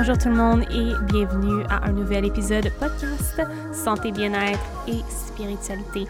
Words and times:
Bonjour 0.00 0.16
tout 0.16 0.30
le 0.30 0.34
monde 0.34 0.62
et 0.70 1.12
bienvenue 1.12 1.62
à 1.68 1.84
un 1.84 1.92
nouvel 1.92 2.24
épisode 2.24 2.72
podcast 2.78 3.42
Santé, 3.70 4.10
bien-être 4.10 4.58
et 4.88 5.02
spiritualité 5.10 6.06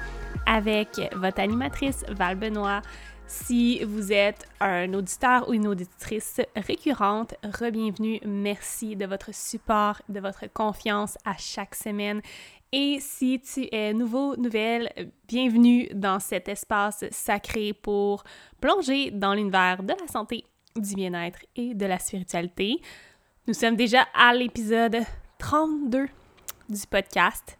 avec 0.47 1.01
votre 1.17 1.41
animatrice 1.41 2.05
Val 2.09 2.37
Benoît. 2.37 2.83
Si 3.27 3.83
vous 3.83 4.13
êtes 4.13 4.47
un 4.61 4.95
auditeur 4.95 5.49
ou 5.49 5.55
une 5.55 5.67
auditrice 5.67 6.41
récurrente, 6.55 7.35
re-bienvenue. 7.43 8.21
Merci 8.25 8.95
de 8.95 9.07
votre 9.07 9.35
support, 9.35 10.01
de 10.09 10.21
votre 10.21 10.47
confiance 10.53 11.19
à 11.25 11.35
chaque 11.37 11.75
semaine. 11.75 12.23
Et 12.71 12.99
si 13.01 13.41
tu 13.41 13.67
es 13.73 13.93
nouveau, 13.93 14.37
nouvelle, 14.37 14.93
bienvenue 15.27 15.89
dans 15.93 16.21
cet 16.21 16.49
espace 16.49 17.07
sacré 17.11 17.73
pour 17.73 18.23
plonger 18.61 19.11
dans 19.11 19.35
l'univers 19.35 19.83
de 19.83 19.95
la 20.01 20.07
santé, 20.07 20.45
du 20.77 20.95
bien-être 20.95 21.41
et 21.57 21.75
de 21.75 21.87
la 21.87 21.99
spiritualité. 21.99 22.81
Nous 23.51 23.55
sommes 23.55 23.75
déjà 23.75 24.07
à 24.15 24.33
l'épisode 24.33 24.99
32 25.39 26.07
du 26.69 26.87
podcast 26.89 27.59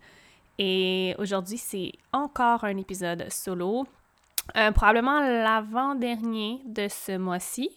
et 0.57 1.17
aujourd'hui 1.19 1.59
c'est 1.59 1.91
encore 2.13 2.63
un 2.63 2.77
épisode 2.77 3.27
solo, 3.29 3.89
euh, 4.57 4.71
probablement 4.71 5.19
l'avant-dernier 5.19 6.61
de 6.65 6.87
ce 6.87 7.19
mois-ci, 7.19 7.71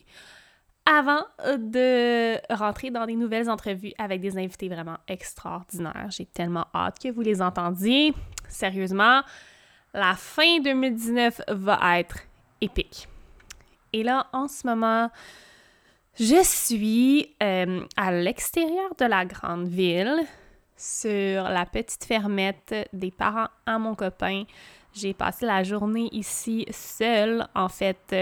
avant 0.85 1.23
de 1.57 2.37
rentrer 2.53 2.91
dans 2.91 3.07
des 3.07 3.15
nouvelles 3.15 3.49
entrevues 3.49 3.93
avec 3.97 4.21
des 4.21 4.37
invités 4.37 4.69
vraiment 4.69 4.99
extraordinaires. 5.07 6.09
J'ai 6.11 6.27
tellement 6.27 6.67
hâte 6.75 6.99
que 6.99 7.09
vous 7.09 7.21
les 7.21 7.41
entendiez. 7.41 8.13
Sérieusement, 8.47 9.23
la 9.95 10.13
fin 10.13 10.59
2019 10.59 11.41
va 11.47 11.97
être 11.97 12.19
épique. 12.61 13.07
Et 13.91 14.03
là, 14.03 14.27
en 14.33 14.47
ce 14.47 14.67
moment, 14.67 15.09
je 16.19 16.43
suis 16.43 17.35
euh, 17.41 17.81
à 17.97 18.11
l'extérieur 18.11 18.95
de 18.99 19.05
la 19.05 19.25
grande 19.25 19.67
ville, 19.67 20.19
sur 20.75 21.43
la 21.43 21.65
petite 21.65 22.03
fermette 22.03 22.75
des 22.93 23.11
parents 23.11 23.47
à 23.65 23.79
mon 23.79 23.95
copain. 23.95 24.43
J'ai 24.93 25.13
passé 25.13 25.45
la 25.45 25.63
journée 25.63 26.09
ici 26.11 26.65
seule, 26.71 27.47
en 27.55 27.69
fait, 27.69 28.15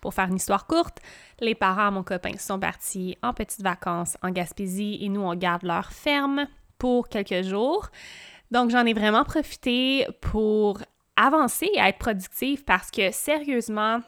pour 0.00 0.14
faire 0.14 0.28
une 0.28 0.36
histoire 0.36 0.66
courte. 0.66 0.98
Les 1.40 1.54
parents 1.54 1.88
à 1.88 1.90
mon 1.90 2.02
copain 2.02 2.36
sont 2.38 2.58
partis 2.58 3.16
en 3.22 3.32
petites 3.32 3.62
vacances 3.62 4.16
en 4.22 4.30
Gaspésie 4.30 4.98
et 5.02 5.08
nous, 5.08 5.20
on 5.20 5.34
garde 5.34 5.64
leur 5.64 5.92
ferme 5.92 6.46
pour 6.78 7.08
quelques 7.08 7.42
jours. 7.42 7.88
Donc, 8.50 8.70
j'en 8.70 8.86
ai 8.86 8.94
vraiment 8.94 9.24
profité 9.24 10.06
pour 10.20 10.78
avancer 11.16 11.68
et 11.74 11.78
être 11.78 11.98
productive 11.98 12.64
parce 12.64 12.90
que, 12.90 13.10
sérieusement, 13.10 14.00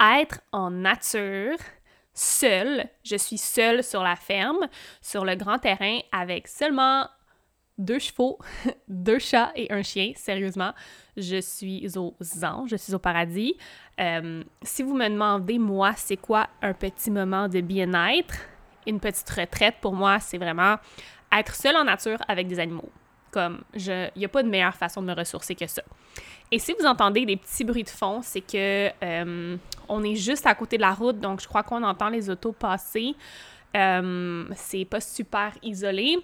être 0.00 0.40
en 0.52 0.70
nature, 0.70 1.56
seule. 2.14 2.86
Je 3.04 3.16
suis 3.16 3.38
seule 3.38 3.82
sur 3.82 4.02
la 4.02 4.16
ferme, 4.16 4.68
sur 5.00 5.24
le 5.24 5.34
grand 5.34 5.58
terrain, 5.58 5.98
avec 6.12 6.48
seulement 6.48 7.08
deux 7.76 7.98
chevaux, 7.98 8.38
deux 8.88 9.18
chats 9.18 9.52
et 9.56 9.72
un 9.72 9.82
chien. 9.82 10.12
Sérieusement, 10.16 10.72
je 11.16 11.40
suis 11.40 11.86
aux 11.96 12.14
anges, 12.44 12.70
je 12.70 12.76
suis 12.76 12.94
au 12.94 12.98
paradis. 12.98 13.56
Euh, 14.00 14.42
si 14.62 14.82
vous 14.82 14.94
me 14.94 15.08
demandez, 15.08 15.58
moi, 15.58 15.92
c'est 15.96 16.16
quoi 16.16 16.48
un 16.62 16.72
petit 16.72 17.10
moment 17.10 17.48
de 17.48 17.60
bien-être, 17.60 18.34
une 18.86 19.00
petite 19.00 19.28
retraite, 19.30 19.76
pour 19.80 19.94
moi, 19.94 20.20
c'est 20.20 20.38
vraiment 20.38 20.76
être 21.36 21.54
seule 21.54 21.76
en 21.76 21.84
nature 21.84 22.18
avec 22.28 22.46
des 22.46 22.60
animaux. 22.60 22.90
Comme, 23.32 23.62
il 23.74 24.10
n'y 24.16 24.24
a 24.24 24.28
pas 24.28 24.44
de 24.44 24.48
meilleure 24.48 24.76
façon 24.76 25.02
de 25.02 25.08
me 25.08 25.14
ressourcer 25.14 25.56
que 25.56 25.66
ça. 25.66 25.82
Et 26.52 26.60
si 26.60 26.72
vous 26.78 26.86
entendez 26.86 27.26
des 27.26 27.36
petits 27.36 27.64
bruits 27.64 27.82
de 27.82 27.88
fond, 27.88 28.20
c'est 28.22 28.40
que 28.40 28.90
euh, 29.02 29.56
on 29.88 30.02
est 30.02 30.14
juste 30.16 30.46
à 30.46 30.54
côté 30.54 30.76
de 30.76 30.82
la 30.82 30.92
route, 30.92 31.18
donc 31.18 31.40
je 31.40 31.48
crois 31.48 31.62
qu'on 31.62 31.82
entend 31.82 32.08
les 32.08 32.30
autos 32.30 32.52
passer. 32.52 33.14
Euh, 33.76 34.44
c'est 34.54 34.84
pas 34.84 35.00
super 35.00 35.52
isolé. 35.62 36.18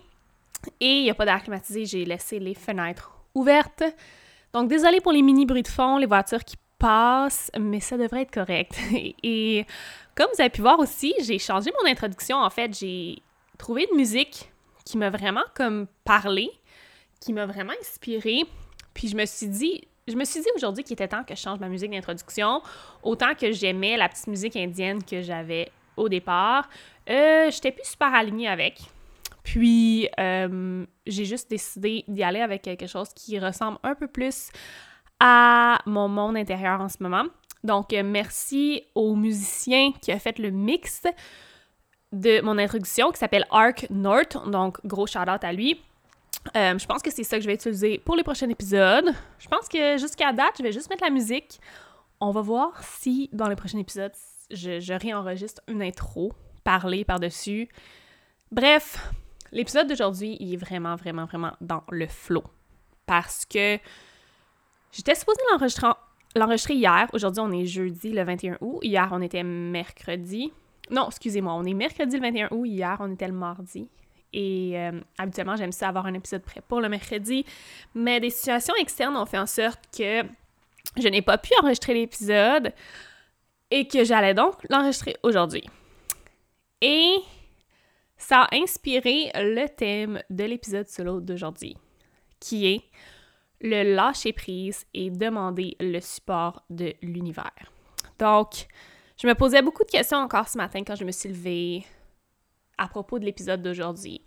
Et 0.78 0.98
il 0.98 1.02
n'y 1.04 1.10
a 1.10 1.14
pas 1.14 1.24
d'air 1.24 1.42
climatisé, 1.42 1.86
j'ai 1.86 2.04
laissé 2.04 2.38
les 2.38 2.54
fenêtres 2.54 3.10
ouvertes. 3.34 3.82
Donc 4.52 4.68
désolé 4.68 5.00
pour 5.00 5.12
les 5.12 5.22
mini 5.22 5.46
bruits 5.46 5.62
de 5.62 5.68
fond, 5.68 5.96
les 5.96 6.06
voitures 6.06 6.44
qui 6.44 6.56
passent, 6.78 7.50
mais 7.58 7.80
ça 7.80 7.96
devrait 7.96 8.22
être 8.22 8.32
correct. 8.32 8.78
Et 9.22 9.64
comme 10.14 10.28
vous 10.34 10.40
avez 10.40 10.50
pu 10.50 10.60
voir 10.60 10.78
aussi, 10.78 11.14
j'ai 11.20 11.38
changé 11.38 11.70
mon 11.82 11.88
introduction. 11.88 12.36
En 12.36 12.50
fait, 12.50 12.76
j'ai 12.78 13.22
trouvé 13.58 13.86
une 13.90 13.96
musique 13.96 14.50
qui 14.84 14.98
m'a 14.98 15.10
vraiment 15.10 15.44
comme 15.54 15.86
parlé, 16.04 16.50
qui 17.20 17.32
m'a 17.32 17.46
vraiment 17.46 17.74
inspirée. 17.80 18.42
Puis 18.92 19.08
je 19.08 19.16
me 19.16 19.24
suis 19.24 19.46
dit, 19.46 19.82
je 20.10 20.16
me 20.16 20.24
suis 20.24 20.40
dit 20.40 20.48
aujourd'hui 20.56 20.84
qu'il 20.84 20.94
était 20.94 21.08
temps 21.08 21.24
que 21.24 21.34
je 21.34 21.40
change 21.40 21.58
ma 21.60 21.68
musique 21.68 21.90
d'introduction, 21.90 22.62
autant 23.02 23.34
que 23.34 23.52
j'aimais 23.52 23.96
la 23.96 24.08
petite 24.08 24.26
musique 24.26 24.56
indienne 24.56 25.02
que 25.02 25.22
j'avais 25.22 25.70
au 25.96 26.08
départ. 26.08 26.68
Euh, 27.08 27.50
J'étais 27.50 27.72
plus 27.72 27.84
super 27.84 28.14
alignée 28.14 28.48
avec. 28.48 28.80
Puis, 29.42 30.08
euh, 30.18 30.84
j'ai 31.06 31.24
juste 31.24 31.50
décidé 31.50 32.04
d'y 32.08 32.22
aller 32.22 32.40
avec 32.40 32.62
quelque 32.62 32.86
chose 32.86 33.08
qui 33.14 33.38
ressemble 33.38 33.78
un 33.82 33.94
peu 33.94 34.06
plus 34.06 34.50
à 35.18 35.80
mon 35.86 36.08
monde 36.08 36.36
intérieur 36.36 36.80
en 36.80 36.88
ce 36.88 37.02
moment. 37.02 37.24
Donc, 37.64 37.92
euh, 37.92 38.02
merci 38.04 38.84
au 38.94 39.14
musicien 39.14 39.92
qui 40.00 40.12
a 40.12 40.18
fait 40.18 40.38
le 40.38 40.50
mix 40.50 41.02
de 42.12 42.40
mon 42.40 42.58
introduction 42.58 43.10
qui 43.10 43.18
s'appelle 43.18 43.46
Ark 43.50 43.86
North. 43.90 44.36
Donc, 44.48 44.78
gros 44.84 45.06
shout 45.06 45.18
out 45.20 45.44
à 45.44 45.52
lui. 45.52 45.80
Euh, 46.56 46.78
je 46.78 46.86
pense 46.86 47.02
que 47.02 47.10
c'est 47.10 47.22
ça 47.22 47.36
que 47.36 47.42
je 47.42 47.46
vais 47.46 47.54
utiliser 47.54 47.98
pour 47.98 48.16
les 48.16 48.22
prochains 48.22 48.48
épisodes. 48.48 49.12
Je 49.38 49.48
pense 49.48 49.68
que 49.68 49.98
jusqu'à 49.98 50.32
date, 50.32 50.54
je 50.58 50.62
vais 50.62 50.72
juste 50.72 50.88
mettre 50.90 51.04
la 51.04 51.10
musique. 51.10 51.60
On 52.20 52.30
va 52.30 52.40
voir 52.40 52.82
si 52.82 53.28
dans 53.32 53.48
les 53.48 53.56
prochains 53.56 53.78
épisodes, 53.78 54.12
je, 54.50 54.98
réenregistre 54.98 55.62
une 55.68 55.82
intro, 55.82 56.32
parler 56.64 57.04
par-dessus. 57.04 57.68
Bref, 58.50 59.12
l'épisode 59.52 59.86
d'aujourd'hui, 59.86 60.36
il 60.40 60.54
est 60.54 60.56
vraiment, 60.56 60.96
vraiment, 60.96 61.26
vraiment 61.26 61.52
dans 61.60 61.82
le 61.90 62.06
flow. 62.06 62.44
Parce 63.06 63.44
que 63.44 63.78
j'étais 64.92 65.14
supposée 65.14 65.40
l'enregistrer 66.34 66.74
hier. 66.74 67.08
Aujourd'hui, 67.12 67.40
on 67.40 67.52
est 67.52 67.66
jeudi 67.66 68.10
le 68.10 68.22
21 68.22 68.58
août. 68.60 68.80
Hier, 68.82 69.08
on 69.12 69.20
était 69.20 69.42
mercredi. 69.42 70.52
Non, 70.90 71.06
excusez-moi, 71.08 71.54
on 71.54 71.64
est 71.64 71.74
mercredi 71.74 72.16
le 72.16 72.22
21 72.22 72.48
août. 72.50 72.64
Hier, 72.64 72.96
on 73.00 73.12
était 73.12 73.28
le 73.28 73.34
mardi. 73.34 73.88
Et 74.32 74.72
euh, 74.74 75.00
habituellement, 75.18 75.56
j'aime 75.56 75.72
ça 75.72 75.88
avoir 75.88 76.06
un 76.06 76.14
épisode 76.14 76.42
prêt 76.42 76.62
pour 76.66 76.80
le 76.80 76.88
mercredi. 76.88 77.44
Mais 77.94 78.20
des 78.20 78.30
situations 78.30 78.74
externes 78.76 79.16
ont 79.16 79.26
fait 79.26 79.38
en 79.38 79.46
sorte 79.46 79.80
que 79.96 80.22
je 80.96 81.08
n'ai 81.08 81.22
pas 81.22 81.38
pu 81.38 81.50
enregistrer 81.60 81.94
l'épisode 81.94 82.72
et 83.70 83.86
que 83.86 84.04
j'allais 84.04 84.34
donc 84.34 84.54
l'enregistrer 84.68 85.16
aujourd'hui. 85.22 85.64
Et 86.80 87.16
ça 88.16 88.42
a 88.42 88.56
inspiré 88.56 89.30
le 89.34 89.66
thème 89.68 90.22
de 90.30 90.44
l'épisode 90.44 90.88
solo 90.88 91.20
d'aujourd'hui, 91.20 91.76
qui 92.38 92.66
est 92.66 92.82
le 93.60 93.94
lâcher 93.94 94.32
prise 94.32 94.86
et 94.94 95.10
demander 95.10 95.76
le 95.80 96.00
support 96.00 96.62
de 96.70 96.94
l'univers. 97.02 97.72
Donc, 98.18 98.66
je 99.20 99.26
me 99.26 99.34
posais 99.34 99.62
beaucoup 99.62 99.84
de 99.84 99.90
questions 99.90 100.18
encore 100.18 100.48
ce 100.48 100.56
matin 100.56 100.82
quand 100.84 100.96
je 100.96 101.04
me 101.04 101.12
suis 101.12 101.28
levée, 101.28 101.84
à 102.80 102.88
propos 102.88 103.20
de 103.20 103.24
l'épisode 103.24 103.62
d'aujourd'hui. 103.62 104.20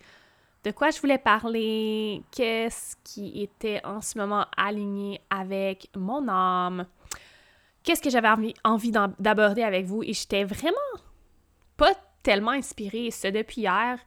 De 0.64 0.72
quoi 0.72 0.92
je 0.92 1.02
voulais 1.02 1.18
parler, 1.18 2.24
qu'est-ce 2.32 2.96
qui 3.04 3.42
était 3.42 3.82
en 3.84 4.00
ce 4.00 4.18
moment 4.18 4.46
aligné 4.56 5.20
avec 5.30 5.90
mon 5.98 6.30
âme, 6.30 6.86
qu'est-ce 7.84 8.02
que 8.02 8.10
j'avais 8.10 8.30
envie, 8.64 8.92
d'aborder 9.20 9.64
avec 9.64 9.86
vous? 9.86 10.04
Et 10.04 10.14
j'étais 10.14 10.46
vraiment 10.46 10.78
pas 11.76 11.94
tellement 12.22 12.52
inspirée, 12.52 13.12
ce 13.12 13.28
depuis 13.28 13.64
hier. 13.64 14.00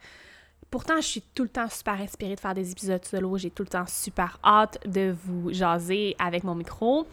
Pourtant, 0.70 0.96
je 0.96 1.06
suis 1.06 1.22
tout 1.34 1.42
le 1.42 1.50
temps 1.50 1.68
super 1.68 2.00
inspirée 2.00 2.36
de 2.36 2.40
faire 2.40 2.54
des 2.54 2.72
épisodes 2.72 3.04
solo. 3.04 3.36
J'ai 3.36 3.50
tout 3.50 3.62
le 3.62 3.68
temps 3.68 3.86
super 3.86 4.38
hâte 4.42 4.78
de 4.86 5.14
vous 5.24 5.52
jaser 5.52 6.16
avec 6.18 6.42
mon 6.42 6.54
micro. 6.54 7.06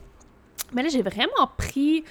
Mais 0.72 0.84
là, 0.84 0.90
j'ai 0.90 1.02
vraiment 1.02 1.48
pris 1.58 2.04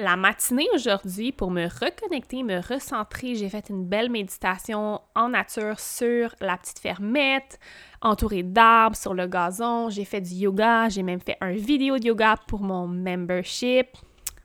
la 0.00 0.16
matinée 0.16 0.66
aujourd'hui 0.74 1.30
pour 1.30 1.50
me 1.50 1.66
reconnecter, 1.66 2.42
me 2.42 2.60
recentrer. 2.60 3.34
J'ai 3.34 3.48
fait 3.48 3.68
une 3.68 3.84
belle 3.84 4.10
méditation 4.10 5.00
en 5.14 5.28
nature 5.28 5.78
sur 5.78 6.34
la 6.40 6.56
petite 6.56 6.78
fermette, 6.78 7.58
entourée 8.00 8.42
d'arbres 8.42 8.96
sur 8.96 9.14
le 9.14 9.26
gazon. 9.26 9.90
J'ai 9.90 10.04
fait 10.04 10.20
du 10.20 10.34
yoga, 10.34 10.88
j'ai 10.88 11.02
même 11.02 11.20
fait 11.20 11.36
un 11.40 11.52
vidéo 11.52 11.98
de 11.98 12.06
yoga 12.06 12.36
pour 12.48 12.60
mon 12.60 12.86
membership. 12.86 13.88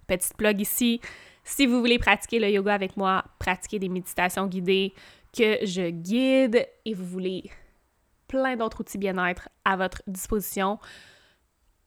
Petite 0.08 0.36
plug 0.38 0.60
ici. 0.60 1.00
Si 1.44 1.66
vous 1.66 1.80
voulez 1.80 2.00
pratiquer 2.00 2.40
le 2.40 2.50
yoga 2.50 2.74
avec 2.74 2.98
moi, 2.98 3.24
pratiquer 3.40 3.80
des 3.80 3.90
méditations 3.90 4.48
guidées 4.48 4.94
que 5.36 5.66
je 5.66 5.90
guide 5.90 6.68
et 6.86 6.94
vous 6.94 7.06
voulez 7.06 7.50
plein 8.28 8.56
d'autres 8.56 8.82
outils 8.82 8.98
bien-être 8.98 9.50
à 9.64 9.78
votre 9.78 10.02
disposition 10.08 10.80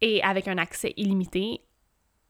et 0.00 0.22
avec 0.22 0.46
un 0.48 0.58
accès 0.58 0.94
illimité, 0.96 1.60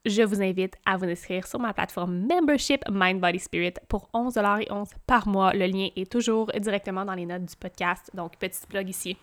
je 0.05 0.23
vous 0.23 0.41
invite 0.43 0.75
à 0.87 0.97
vous 0.97 1.05
inscrire 1.05 1.47
sur 1.47 1.59
ma 1.59 1.73
plateforme 1.73 2.27
Membership 2.27 2.83
Mind 2.91 3.21
Body 3.21 3.39
Spirit 3.39 3.75
pour 3.89 4.09
11,11$ 4.15 4.91
par 5.07 5.27
mois. 5.29 5.53
Le 5.53 5.67
lien 5.67 5.89
est 5.97 6.11
toujours 6.11 6.51
directement 6.59 7.05
dans 7.05 7.15
les 7.15 7.27
notes 7.27 7.45
du 7.45 7.57
podcast, 7.57 8.11
donc 8.15 8.37
petit 8.39 8.61
blog 8.69 8.89
ici. 8.89 9.17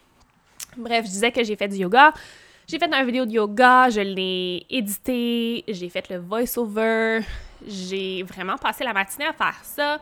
Bref, 0.78 1.06
je 1.06 1.12
disais 1.12 1.32
que 1.32 1.44
j'ai 1.44 1.56
fait 1.56 1.68
du 1.68 1.78
yoga. 1.78 2.14
J'ai 2.68 2.80
fait 2.80 2.92
une 2.92 3.06
vidéo 3.06 3.26
de 3.26 3.32
yoga, 3.32 3.90
je 3.90 4.02
l'ai 4.02 4.66
édité, 4.72 5.64
j'ai 5.68 5.88
fait 5.88 6.10
le 6.10 6.18
voice-over, 6.18 7.20
j'ai 7.68 8.24
vraiment 8.24 8.58
passé 8.58 8.84
la 8.84 8.92
matinée 8.92 9.28
à 9.28 9.34
faire 9.34 9.60
ça. 9.64 10.00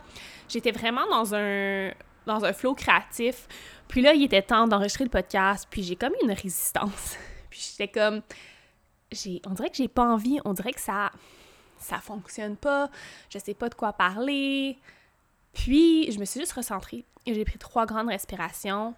J'étais 0.48 0.72
vraiment 0.72 1.06
dans 1.10 1.36
un, 1.36 1.92
dans 2.26 2.46
un 2.46 2.54
flow 2.54 2.74
créatif. 2.74 3.48
Puis 3.90 4.02
là, 4.02 4.14
il 4.14 4.24
était 4.24 4.42
temps 4.42 4.66
d'enregistrer 4.66 5.04
le 5.04 5.10
podcast, 5.10 5.68
puis 5.70 5.84
j'ai 5.84 5.98
comme 5.98 6.14
une 6.24 6.32
résistance. 6.32 7.18
Puis 7.50 7.70
j'étais 7.72 7.92
comme, 7.92 8.24
on 9.46 9.52
dirait 9.52 9.70
que 9.70 9.78
j'ai 9.78 9.88
pas 9.88 10.06
envie, 10.06 10.40
on 10.46 10.54
dirait 10.54 10.74
que 10.74 10.82
ça, 10.82 11.12
ça 11.78 11.98
fonctionne 11.98 12.56
pas, 12.56 12.90
je 13.30 13.40
sais 13.40 13.54
pas 13.54 13.70
de 13.70 13.76
quoi 13.76 13.94
parler. 13.94 14.78
Puis 15.54 16.12
je 16.12 16.20
me 16.20 16.26
suis 16.26 16.40
juste 16.40 16.54
recentrée 16.54 17.06
et 17.26 17.34
j'ai 17.34 17.46
pris 17.46 17.58
trois 17.58 17.86
grandes 17.86 18.10
respirations 18.10 18.96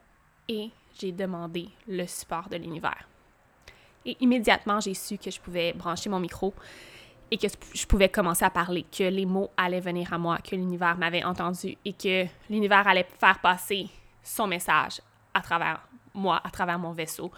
et 0.47 0.71
j'ai 0.99 1.11
demandé 1.11 1.69
le 1.87 2.05
support 2.07 2.49
de 2.49 2.57
l'univers. 2.57 3.07
Et 4.05 4.15
immédiatement, 4.19 4.79
j'ai 4.79 4.93
su 4.93 5.17
que 5.17 5.31
je 5.31 5.39
pouvais 5.39 5.73
brancher 5.73 6.09
mon 6.09 6.19
micro 6.19 6.53
et 7.31 7.37
que 7.37 7.47
je 7.73 7.85
pouvais 7.87 8.09
commencer 8.09 8.45
à 8.45 8.51
parler, 8.51 8.83
que 8.83 9.03
les 9.03 9.25
mots 9.25 9.49
allaient 9.57 9.79
venir 9.79 10.13
à 10.13 10.17
moi, 10.17 10.37
que 10.37 10.55
l'univers 10.55 10.97
m'avait 10.97 11.23
entendu 11.23 11.75
et 11.83 11.93
que 11.93 12.25
l'univers 12.49 12.87
allait 12.87 13.07
faire 13.19 13.39
passer 13.39 13.89
son 14.23 14.47
message 14.47 15.01
à 15.33 15.41
travers 15.41 15.81
moi, 16.13 16.39
à 16.43 16.49
travers 16.49 16.79
mon 16.79 16.91
vaisseau, 16.91 17.31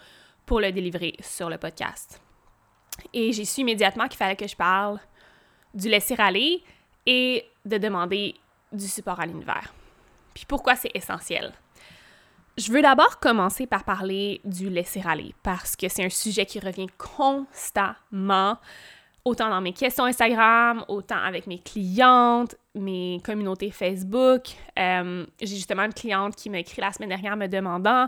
pour 0.45 0.59
le 0.59 0.71
délivrer 0.71 1.15
sur 1.21 1.49
le 1.49 1.57
podcast. 1.57 2.21
Et 3.13 3.31
j'ai 3.31 3.45
su 3.45 3.61
immédiatement 3.61 4.07
qu'il 4.07 4.17
fallait 4.17 4.35
que 4.35 4.47
je 4.47 4.55
parle 4.55 4.99
du 5.73 5.89
laisser 5.89 6.15
aller 6.17 6.63
et 7.05 7.45
de 7.65 7.77
demander 7.77 8.35
du 8.71 8.87
support 8.87 9.19
à 9.19 9.25
l'univers. 9.25 9.73
Puis 10.33 10.45
pourquoi 10.45 10.75
c'est 10.75 10.91
essentiel? 10.93 11.53
Je 12.57 12.71
veux 12.71 12.81
d'abord 12.81 13.19
commencer 13.19 13.67
par 13.67 13.83
parler 13.83 14.41
du 14.43 14.69
laisser 14.69 15.01
aller 15.05 15.35
parce 15.43 15.75
que 15.75 15.87
c'est 15.87 16.03
un 16.03 16.09
sujet 16.09 16.45
qui 16.45 16.59
revient 16.59 16.87
constamment, 16.97 18.57
autant 19.23 19.49
dans 19.49 19.61
mes 19.61 19.73
questions 19.73 20.05
Instagram, 20.05 20.83
autant 20.87 21.17
avec 21.17 21.45
mes 21.45 21.59
clientes, 21.59 22.55
mes 22.73 23.21
communautés 23.23 23.69
Facebook. 23.69 24.47
Euh, 24.79 25.25
j'ai 25.39 25.55
justement 25.55 25.83
une 25.83 25.93
cliente 25.93 26.35
qui 26.35 26.49
m'a 26.49 26.59
écrit 26.59 26.81
la 26.81 26.91
semaine 26.91 27.09
dernière 27.09 27.37
me 27.37 27.47
demandant 27.47 28.07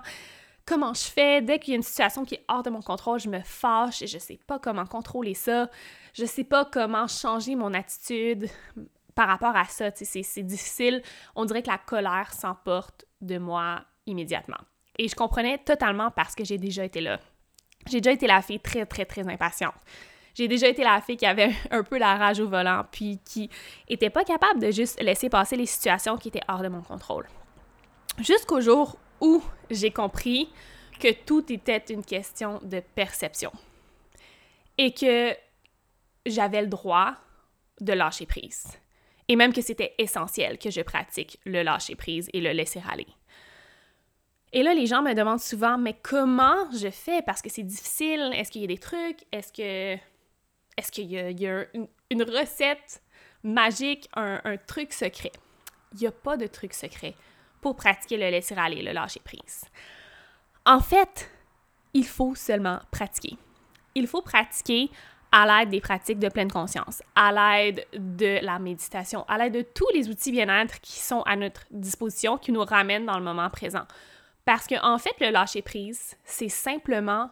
comment 0.69 0.93
je 0.93 1.03
fais. 1.03 1.41
Dès 1.41 1.57
qu'il 1.57 1.71
y 1.71 1.73
a 1.73 1.77
une 1.77 1.83
situation 1.83 2.23
qui 2.23 2.35
est 2.35 2.45
hors 2.47 2.61
de 2.61 2.69
mon 2.69 2.81
contrôle, 2.81 3.19
je 3.19 3.27
me 3.27 3.41
fâche 3.41 4.03
et 4.03 4.07
je 4.07 4.19
sais 4.19 4.39
pas 4.45 4.59
comment 4.59 4.85
contrôler 4.85 5.33
ça. 5.33 5.67
Je 6.13 6.25
sais 6.25 6.43
pas 6.43 6.63
comment 6.63 7.07
changer 7.07 7.55
mon 7.55 7.73
attitude 7.73 8.47
par 9.15 9.27
rapport 9.27 9.55
à 9.55 9.65
ça. 9.65 9.89
C'est 9.95 10.43
difficile. 10.43 11.01
On 11.35 11.45
dirait 11.45 11.63
que 11.63 11.69
la 11.69 11.79
colère 11.79 12.31
s'emporte 12.33 13.05
de 13.21 13.39
moi 13.39 13.81
immédiatement. 14.05 14.59
Et 14.99 15.07
je 15.07 15.15
comprenais 15.15 15.57
totalement 15.57 16.11
parce 16.11 16.35
que 16.35 16.43
j'ai 16.45 16.59
déjà 16.59 16.85
été 16.85 17.01
là. 17.01 17.19
J'ai 17.89 17.99
déjà 17.99 18.13
été 18.13 18.27
la 18.27 18.41
fille 18.41 18.59
très, 18.59 18.85
très, 18.85 19.05
très 19.05 19.27
impatiente. 19.27 19.73
J'ai 20.35 20.47
déjà 20.47 20.67
été 20.67 20.83
la 20.83 21.01
fille 21.01 21.17
qui 21.17 21.25
avait 21.25 21.51
un 21.71 21.83
peu 21.83 21.97
la 21.97 22.15
rage 22.15 22.39
au 22.39 22.47
volant, 22.47 22.83
puis 22.91 23.19
qui 23.25 23.49
était 23.87 24.09
pas 24.09 24.23
capable 24.23 24.59
de 24.59 24.69
juste 24.69 25.01
laisser 25.01 25.29
passer 25.29 25.55
les 25.55 25.65
situations 25.65 26.17
qui 26.17 26.27
étaient 26.27 26.43
hors 26.47 26.61
de 26.61 26.67
mon 26.67 26.81
contrôle. 26.81 27.27
Jusqu'au 28.19 28.61
jour 28.61 28.97
où 29.21 29.43
j'ai 29.69 29.91
compris 29.91 30.49
que 30.99 31.11
tout 31.11 31.51
était 31.51 31.83
une 31.89 32.03
question 32.03 32.59
de 32.63 32.81
perception 32.95 33.51
et 34.77 34.93
que 34.93 35.35
j'avais 36.25 36.61
le 36.61 36.67
droit 36.67 37.15
de 37.79 37.93
lâcher 37.93 38.25
prise. 38.25 38.67
Et 39.27 39.35
même 39.35 39.53
que 39.53 39.61
c'était 39.61 39.93
essentiel 39.97 40.57
que 40.57 40.69
je 40.69 40.81
pratique 40.81 41.39
le 41.45 41.61
lâcher 41.63 41.95
prise 41.95 42.29
et 42.33 42.41
le 42.41 42.51
laisser 42.51 42.81
aller. 42.89 43.07
Et 44.51 44.63
là, 44.63 44.73
les 44.73 44.87
gens 44.87 45.03
me 45.03 45.13
demandent 45.13 45.39
souvent, 45.39 45.77
mais 45.77 45.95
comment 46.01 46.69
je 46.71 46.89
fais? 46.89 47.21
Parce 47.21 47.41
que 47.41 47.49
c'est 47.49 47.63
difficile. 47.63 48.31
Est-ce 48.33 48.49
qu'il 48.49 48.61
y 48.61 48.63
a 48.63 48.67
des 48.67 48.79
trucs? 48.79 49.23
Est-ce 49.31 49.53
que 49.53 49.99
est-ce 50.77 50.93
qu'il 50.93 51.11
y 51.11 51.17
a, 51.19 51.65
une, 52.09 52.23
recette 52.23 53.01
magique, 53.43 54.09
un, 54.15 54.39
truc 54.65 54.93
secret? 54.93 55.33
Il 55.91 55.99
n'y 55.99 56.07
a 56.07 56.11
pas 56.11 56.37
de 56.37 56.47
truc 56.47 56.73
secret 56.73 57.15
pour 57.61 57.75
pratiquer 57.75 58.17
le 58.17 58.29
laisser 58.29 58.55
aller, 58.55 58.81
le 58.81 58.91
lâcher 58.91 59.21
prise. 59.23 59.65
En 60.65 60.79
fait, 60.79 61.29
il 61.93 62.05
faut 62.05 62.35
seulement 62.35 62.79
pratiquer. 62.91 63.37
Il 63.95 64.07
faut 64.07 64.21
pratiquer 64.21 64.89
à 65.31 65.45
l'aide 65.45 65.69
des 65.69 65.81
pratiques 65.81 66.19
de 66.19 66.29
pleine 66.29 66.51
conscience, 66.51 67.03
à 67.15 67.31
l'aide 67.31 67.85
de 67.93 68.39
la 68.43 68.59
méditation, 68.59 69.25
à 69.27 69.37
l'aide 69.37 69.53
de 69.53 69.61
tous 69.61 69.87
les 69.93 70.09
outils 70.09 70.31
bien-être 70.31 70.79
qui 70.81 70.99
sont 70.99 71.21
à 71.21 71.35
notre 71.35 71.65
disposition, 71.71 72.37
qui 72.37 72.51
nous 72.51 72.63
ramènent 72.63 73.05
dans 73.05 73.17
le 73.17 73.23
moment 73.23 73.49
présent. 73.49 73.85
Parce 74.45 74.65
que, 74.65 74.83
en 74.83 74.97
fait, 74.97 75.13
le 75.19 75.29
lâcher 75.29 75.61
prise, 75.61 76.15
c'est 76.23 76.49
simplement 76.49 77.29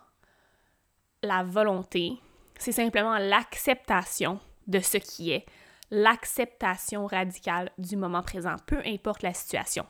la 1.23 1.43
volonté, 1.43 2.13
c'est 2.59 2.71
simplement 2.71 3.17
l'acceptation 3.17 4.39
de 4.67 4.79
ce 4.79 4.97
qui 4.97 5.31
est, 5.31 5.45
l'acceptation 5.89 7.07
radicale 7.07 7.71
du 7.77 7.95
moment 7.95 8.21
présent, 8.21 8.55
peu 8.67 8.81
importe 8.85 9.23
la 9.23 9.33
situation. 9.33 9.85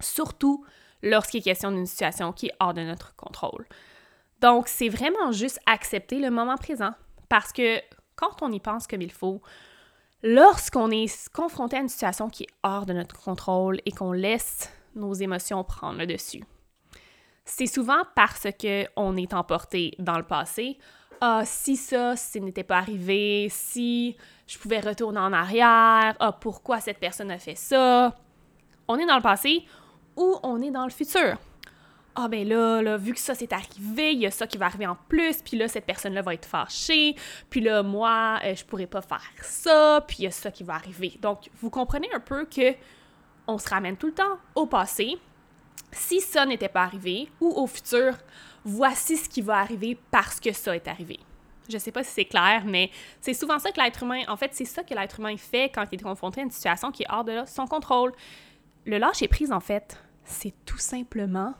Surtout 0.00 0.64
lorsqu'il 1.02 1.40
est 1.40 1.42
question 1.42 1.70
d'une 1.70 1.86
situation 1.86 2.32
qui 2.32 2.46
est 2.46 2.54
hors 2.60 2.74
de 2.74 2.82
notre 2.82 3.14
contrôle. 3.16 3.66
Donc, 4.40 4.68
c'est 4.68 4.88
vraiment 4.88 5.32
juste 5.32 5.60
accepter 5.66 6.18
le 6.18 6.30
moment 6.30 6.56
présent. 6.56 6.92
Parce 7.28 7.52
que 7.52 7.80
quand 8.16 8.42
on 8.42 8.52
y 8.52 8.60
pense 8.60 8.86
comme 8.86 9.02
il 9.02 9.12
faut, 9.12 9.42
lorsqu'on 10.22 10.90
est 10.90 11.28
confronté 11.30 11.76
à 11.76 11.80
une 11.80 11.88
situation 11.88 12.28
qui 12.28 12.44
est 12.44 12.48
hors 12.62 12.86
de 12.86 12.92
notre 12.92 13.20
contrôle 13.20 13.80
et 13.86 13.92
qu'on 13.92 14.12
laisse 14.12 14.72
nos 14.94 15.14
émotions 15.14 15.62
prendre 15.64 15.98
le 15.98 16.06
dessus. 16.06 16.42
C'est 17.44 17.66
souvent 17.66 18.02
parce 18.14 18.46
qu'on 18.60 19.16
est 19.16 19.32
emporté 19.32 19.94
dans 19.98 20.18
le 20.18 20.24
passé. 20.24 20.78
Ah, 21.20 21.42
si 21.44 21.76
ça, 21.76 22.14
ce 22.14 22.38
n'était 22.38 22.62
pas 22.62 22.78
arrivé, 22.78 23.48
si 23.50 24.16
je 24.46 24.58
pouvais 24.58 24.80
retourner 24.80 25.18
en 25.18 25.32
arrière, 25.32 26.14
ah, 26.20 26.32
pourquoi 26.40 26.80
cette 26.80 26.98
personne 26.98 27.30
a 27.30 27.38
fait 27.38 27.56
ça? 27.56 28.14
On 28.86 28.96
est 28.98 29.06
dans 29.06 29.16
le 29.16 29.22
passé 29.22 29.64
ou 30.18 30.36
on 30.42 30.60
est 30.60 30.70
dans 30.70 30.84
le 30.84 30.90
futur. 30.90 31.38
Ah 32.14 32.26
ben 32.26 32.46
là, 32.46 32.82
là, 32.82 32.96
vu 32.96 33.14
que 33.14 33.20
ça 33.20 33.36
s'est 33.36 33.52
arrivé, 33.54 34.12
il 34.12 34.18
y 34.18 34.26
a 34.26 34.30
ça 34.32 34.46
qui 34.48 34.58
va 34.58 34.66
arriver 34.66 34.88
en 34.88 34.96
plus, 35.08 35.40
puis 35.40 35.56
là, 35.56 35.68
cette 35.68 35.86
personne-là 35.86 36.20
va 36.20 36.34
être 36.34 36.46
fâchée, 36.46 37.14
puis 37.48 37.60
là, 37.60 37.84
moi, 37.84 38.40
euh, 38.44 38.56
je 38.56 38.64
pourrais 38.64 38.88
pas 38.88 39.02
faire 39.02 39.30
ça, 39.42 40.04
puis 40.06 40.16
il 40.20 40.24
y 40.24 40.26
a 40.26 40.32
ça 40.32 40.50
qui 40.50 40.64
va 40.64 40.74
arriver. 40.74 41.16
Donc, 41.22 41.48
vous 41.60 41.70
comprenez 41.70 42.12
un 42.12 42.18
peu 42.18 42.44
que 42.44 42.74
on 43.46 43.56
se 43.56 43.68
ramène 43.68 43.96
tout 43.96 44.08
le 44.08 44.14
temps 44.14 44.38
au 44.56 44.66
passé. 44.66 45.16
Si 45.92 46.20
ça 46.20 46.44
n'était 46.44 46.68
pas 46.68 46.82
arrivé, 46.82 47.28
ou 47.40 47.50
au 47.50 47.68
futur, 47.68 48.14
voici 48.64 49.16
ce 49.16 49.28
qui 49.28 49.40
va 49.40 49.58
arriver 49.58 49.96
parce 50.10 50.40
que 50.40 50.52
ça 50.52 50.74
est 50.74 50.88
arrivé. 50.88 51.20
Je 51.68 51.78
sais 51.78 51.92
pas 51.92 52.02
si 52.02 52.10
c'est 52.10 52.24
clair, 52.24 52.62
mais 52.66 52.90
c'est 53.20 53.34
souvent 53.34 53.60
ça 53.60 53.70
que 53.70 53.80
l'être 53.80 54.02
humain, 54.02 54.22
en 54.26 54.36
fait, 54.36 54.50
c'est 54.54 54.64
ça 54.64 54.82
que 54.82 54.92
l'être 54.92 55.20
humain 55.20 55.36
fait 55.36 55.70
quand 55.70 55.84
il 55.92 56.00
est 56.00 56.02
confronté 56.02 56.40
à 56.40 56.44
une 56.44 56.50
situation 56.50 56.90
qui 56.90 57.04
est 57.04 57.10
hors 57.10 57.24
de 57.24 57.42
son 57.46 57.66
contrôle. 57.66 58.12
Le 58.86 58.98
lâcher 58.98 59.28
prise, 59.28 59.52
en 59.52 59.60
fait, 59.60 60.02
c'est 60.28 60.54
tout 60.64 60.78
simplement 60.78 61.54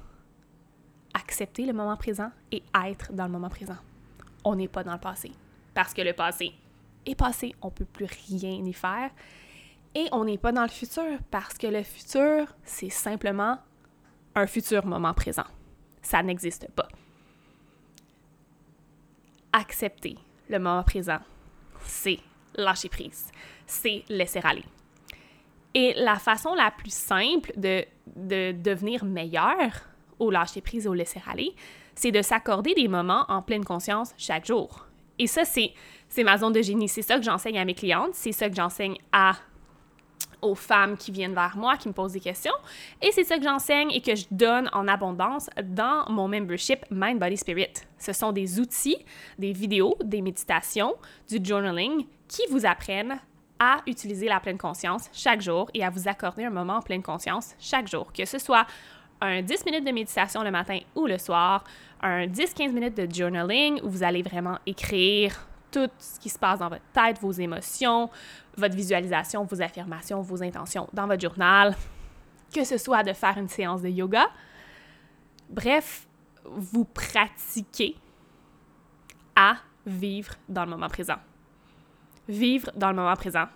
accepter 1.14 1.64
le 1.64 1.72
moment 1.72 1.96
présent 1.96 2.30
et 2.52 2.62
être 2.86 3.12
dans 3.12 3.24
le 3.24 3.32
moment 3.32 3.48
présent. 3.48 3.78
On 4.44 4.54
n'est 4.54 4.68
pas 4.68 4.84
dans 4.84 4.92
le 4.92 5.00
passé. 5.00 5.32
Parce 5.74 5.94
que 5.94 6.02
le 6.02 6.12
passé 6.12 6.52
est 7.06 7.14
passé, 7.14 7.54
on 7.62 7.70
peut 7.70 7.86
plus 7.86 8.06
rien 8.28 8.64
y 8.64 8.72
faire. 8.72 9.10
Et 9.94 10.06
on 10.12 10.24
n'est 10.24 10.38
pas 10.38 10.52
dans 10.52 10.62
le 10.62 10.68
futur 10.68 11.18
parce 11.30 11.56
que 11.56 11.66
le 11.66 11.82
futur, 11.82 12.54
c'est 12.62 12.90
simplement 12.90 13.58
un 14.34 14.46
futur 14.46 14.84
moment 14.84 15.14
présent. 15.14 15.46
Ça 16.02 16.22
n'existe 16.22 16.70
pas. 16.72 16.88
Accepter 19.52 20.16
le 20.48 20.58
moment 20.58 20.84
présent, 20.84 21.18
c'est 21.84 22.18
lâcher 22.54 22.90
prise, 22.90 23.30
c'est 23.66 24.04
laisser 24.08 24.40
aller. 24.44 24.64
Et 25.74 25.94
la 25.96 26.16
façon 26.16 26.54
la 26.54 26.70
plus 26.70 26.92
simple 26.92 27.52
de, 27.56 27.84
de 28.16 28.52
devenir 28.52 29.04
meilleur 29.04 29.70
au 30.18 30.30
lâcher 30.30 30.60
prise 30.60 30.86
et 30.86 30.88
au 30.88 30.94
laisser 30.94 31.20
aller, 31.28 31.54
c'est 31.94 32.12
de 32.12 32.22
s'accorder 32.22 32.74
des 32.74 32.88
moments 32.88 33.24
en 33.28 33.42
pleine 33.42 33.64
conscience 33.64 34.14
chaque 34.16 34.46
jour. 34.46 34.86
Et 35.18 35.26
ça, 35.26 35.44
c'est 35.44 35.74
ma 36.24 36.38
zone 36.38 36.52
de 36.52 36.62
génie. 36.62 36.88
C'est 36.88 37.02
ça 37.02 37.16
que 37.16 37.24
j'enseigne 37.24 37.58
à 37.58 37.64
mes 37.64 37.74
clientes, 37.74 38.14
c'est 38.14 38.32
ça 38.32 38.48
que 38.48 38.54
j'enseigne 38.54 38.96
à 39.12 39.32
aux 40.40 40.54
femmes 40.54 40.96
qui 40.96 41.10
viennent 41.10 41.34
vers 41.34 41.56
moi, 41.56 41.76
qui 41.76 41.88
me 41.88 41.92
posent 41.92 42.12
des 42.12 42.20
questions. 42.20 42.52
Et 43.02 43.10
c'est 43.10 43.24
ça 43.24 43.38
que 43.38 43.42
j'enseigne 43.42 43.90
et 43.90 44.00
que 44.00 44.14
je 44.14 44.26
donne 44.30 44.70
en 44.72 44.86
abondance 44.86 45.50
dans 45.64 46.04
mon 46.08 46.28
membership 46.28 46.84
Mind 46.92 47.18
Body 47.18 47.36
Spirit. 47.36 47.72
Ce 47.98 48.12
sont 48.12 48.30
des 48.30 48.60
outils, 48.60 49.04
des 49.36 49.52
vidéos, 49.52 49.96
des 50.04 50.22
méditations, 50.22 50.94
du 51.28 51.38
journaling 51.42 52.06
qui 52.28 52.42
vous 52.50 52.66
apprennent 52.66 53.18
à 53.58 53.78
utiliser 53.86 54.28
la 54.28 54.40
pleine 54.40 54.58
conscience 54.58 55.08
chaque 55.12 55.40
jour 55.40 55.70
et 55.74 55.84
à 55.84 55.90
vous 55.90 56.08
accorder 56.08 56.44
un 56.44 56.50
moment 56.50 56.76
en 56.76 56.82
pleine 56.82 57.02
conscience 57.02 57.54
chaque 57.58 57.88
jour, 57.88 58.12
que 58.12 58.24
ce 58.24 58.38
soit 58.38 58.66
un 59.20 59.42
10 59.42 59.64
minutes 59.66 59.84
de 59.84 59.90
méditation 59.90 60.42
le 60.42 60.50
matin 60.50 60.78
ou 60.94 61.06
le 61.06 61.18
soir, 61.18 61.64
un 62.00 62.26
10-15 62.26 62.72
minutes 62.72 62.96
de 62.96 63.12
journaling 63.12 63.80
où 63.82 63.90
vous 63.90 64.02
allez 64.02 64.22
vraiment 64.22 64.58
écrire 64.66 65.48
tout 65.70 65.88
ce 65.98 66.18
qui 66.18 66.28
se 66.28 66.38
passe 66.38 66.60
dans 66.60 66.68
votre 66.68 66.84
tête, 66.92 67.18
vos 67.20 67.32
émotions, 67.32 68.10
votre 68.56 68.74
visualisation, 68.74 69.44
vos 69.44 69.60
affirmations, 69.60 70.20
vos 70.22 70.42
intentions 70.42 70.88
dans 70.92 71.06
votre 71.06 71.20
journal, 71.20 71.76
que 72.54 72.64
ce 72.64 72.78
soit 72.78 73.02
de 73.02 73.12
faire 73.12 73.36
une 73.36 73.48
séance 73.48 73.82
de 73.82 73.88
yoga. 73.88 74.26
Bref, 75.50 76.06
vous 76.44 76.84
pratiquez 76.84 77.96
à 79.36 79.56
vivre 79.84 80.34
dans 80.48 80.64
le 80.64 80.70
moment 80.70 80.88
présent. 80.88 81.16
Vivre 82.28 82.70
dans 82.76 82.90
le 82.90 82.96
moment 82.96 83.16
présent, 83.16 83.46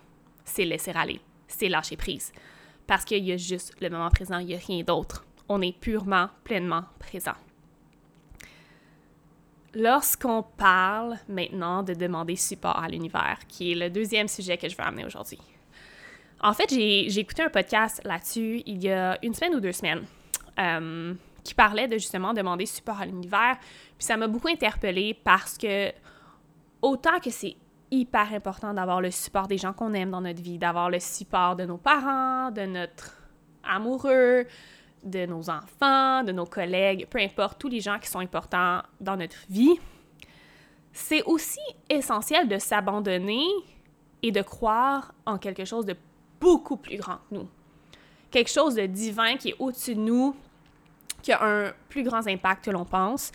c'est 0.43 0.65
laisser 0.65 0.91
aller, 0.91 1.21
c'est 1.47 1.69
lâcher 1.69 1.95
prise. 1.95 2.33
Parce 2.87 3.05
qu'il 3.05 3.23
y 3.23 3.31
a 3.31 3.37
juste 3.37 3.75
le 3.79 3.89
moment 3.89 4.09
présent, 4.09 4.39
il 4.39 4.47
n'y 4.47 4.55
a 4.55 4.57
rien 4.57 4.83
d'autre. 4.83 5.25
On 5.47 5.61
est 5.61 5.77
purement, 5.77 6.29
pleinement 6.43 6.83
présent. 6.99 7.35
Lorsqu'on 9.75 10.43
parle 10.43 11.17
maintenant 11.27 11.83
de 11.83 11.93
demander 11.93 12.35
support 12.35 12.77
à 12.77 12.87
l'univers, 12.87 13.39
qui 13.47 13.71
est 13.71 13.75
le 13.75 13.89
deuxième 13.89 14.27
sujet 14.27 14.57
que 14.57 14.67
je 14.67 14.75
veux 14.75 14.83
amener 14.83 15.05
aujourd'hui. 15.05 15.39
En 16.41 16.53
fait, 16.53 16.69
j'ai 16.69 17.19
écouté 17.19 17.41
un 17.41 17.49
podcast 17.49 18.01
là-dessus 18.03 18.63
il 18.65 18.83
y 18.83 18.91
a 18.91 19.17
une 19.23 19.33
semaine 19.33 19.55
ou 19.55 19.59
deux 19.59 19.71
semaines 19.71 20.03
euh, 20.59 21.13
qui 21.43 21.53
parlait 21.53 21.87
de 21.87 21.97
justement 21.97 22.33
demander 22.33 22.65
support 22.65 22.99
à 22.99 23.05
l'univers. 23.05 23.57
Puis 23.97 24.05
ça 24.05 24.17
m'a 24.17 24.27
beaucoup 24.27 24.49
interpellée 24.49 25.13
parce 25.13 25.57
que 25.57 25.91
autant 26.81 27.19
que 27.19 27.29
c'est 27.29 27.55
hyper 27.93 28.33
important 28.33 28.73
d'avoir 28.73 29.01
le 29.01 29.11
support 29.11 29.47
des 29.47 29.57
gens 29.57 29.73
qu'on 29.73 29.93
aime 29.93 30.11
dans 30.11 30.21
notre 30.21 30.41
vie, 30.41 30.57
d'avoir 30.57 30.89
le 30.89 30.99
support 30.99 31.55
de 31.55 31.65
nos 31.65 31.77
parents, 31.77 32.49
de 32.51 32.65
notre 32.65 33.17
amoureux, 33.63 34.45
de 35.03 35.25
nos 35.25 35.49
enfants, 35.49 36.23
de 36.23 36.31
nos 36.31 36.45
collègues, 36.45 37.07
peu 37.09 37.19
importe, 37.19 37.59
tous 37.59 37.69
les 37.69 37.81
gens 37.81 37.99
qui 37.99 38.07
sont 38.07 38.19
importants 38.19 38.81
dans 38.99 39.15
notre 39.15 39.37
vie, 39.49 39.79
c'est 40.91 41.23
aussi 41.23 41.59
essentiel 41.89 42.47
de 42.47 42.57
s'abandonner 42.57 43.45
et 44.21 44.31
de 44.31 44.41
croire 44.41 45.13
en 45.25 45.37
quelque 45.37 45.65
chose 45.65 45.85
de 45.85 45.95
beaucoup 46.39 46.77
plus 46.77 46.97
grand 46.97 47.17
que 47.29 47.35
nous. 47.35 47.47
Quelque 48.31 48.49
chose 48.49 48.75
de 48.75 48.85
divin 48.85 49.37
qui 49.37 49.49
est 49.49 49.55
au-dessus 49.59 49.95
de 49.95 49.99
nous, 49.99 50.35
qui 51.21 51.31
a 51.31 51.43
un 51.43 51.73
plus 51.89 52.03
grand 52.03 52.25
impact 52.27 52.65
que 52.65 52.71
l'on 52.71 52.85
pense. 52.85 53.31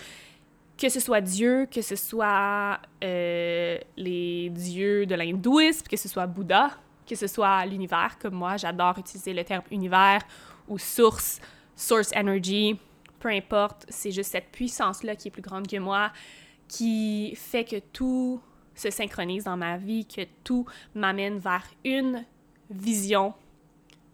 Que 0.79 0.89
ce 0.89 1.01
soit 1.01 1.21
Dieu, 1.21 1.67
que 1.71 1.83
ce 1.83 1.97
soit 1.97 2.79
euh, 3.03 3.79
les 3.97 4.49
dieux 4.51 5.07
de 5.07 5.15
l'hindouisme, 5.17 5.87
que 5.87 5.97
ce 5.97 6.09
soit 6.09 6.27
Bouddha, 6.27 6.71
que 7.07 7.17
ce 7.17 7.27
soit 7.27 7.67
l'univers, 7.67 8.17
comme 8.19 8.35
moi, 8.35 8.57
j'adore 8.57 8.99
utiliser 8.99 9.33
le 9.33 9.43
terme 9.43 9.65
univers 9.73 10.21
ou 10.69 10.79
source, 10.79 11.41
source 11.75 12.13
energy, 12.15 12.79
peu 13.19 13.29
importe, 13.29 13.87
c'est 13.89 14.13
juste 14.13 14.31
cette 14.31 14.51
puissance-là 14.51 15.17
qui 15.17 15.29
est 15.29 15.31
plus 15.31 15.43
grande 15.43 15.67
que 15.67 15.79
moi, 15.79 16.13
qui 16.69 17.35
fait 17.35 17.65
que 17.65 17.81
tout 17.81 18.41
se 18.75 18.91
synchronise 18.91 19.45
dans 19.45 19.57
ma 19.57 19.77
vie, 19.77 20.07
que 20.07 20.23
tout 20.45 20.67
m'amène 20.95 21.39
vers 21.39 21.65
une 21.85 22.25
vision, 22.71 23.35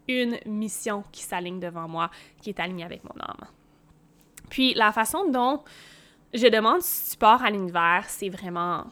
une 0.07 0.39
mission 0.45 1.03
qui 1.11 1.21
s'aligne 1.21 1.59
devant 1.59 1.87
moi, 1.87 2.09
qui 2.41 2.49
est 2.49 2.59
alignée 2.59 2.85
avec 2.85 3.03
mon 3.03 3.21
âme. 3.21 3.45
Puis 4.49 4.73
la 4.73 4.91
façon 4.91 5.29
dont 5.29 5.63
je 6.35 6.47
demande 6.47 6.81
support 6.81 7.43
à 7.43 7.49
l'univers, 7.49 8.05
c'est 8.07 8.29
vraiment 8.29 8.85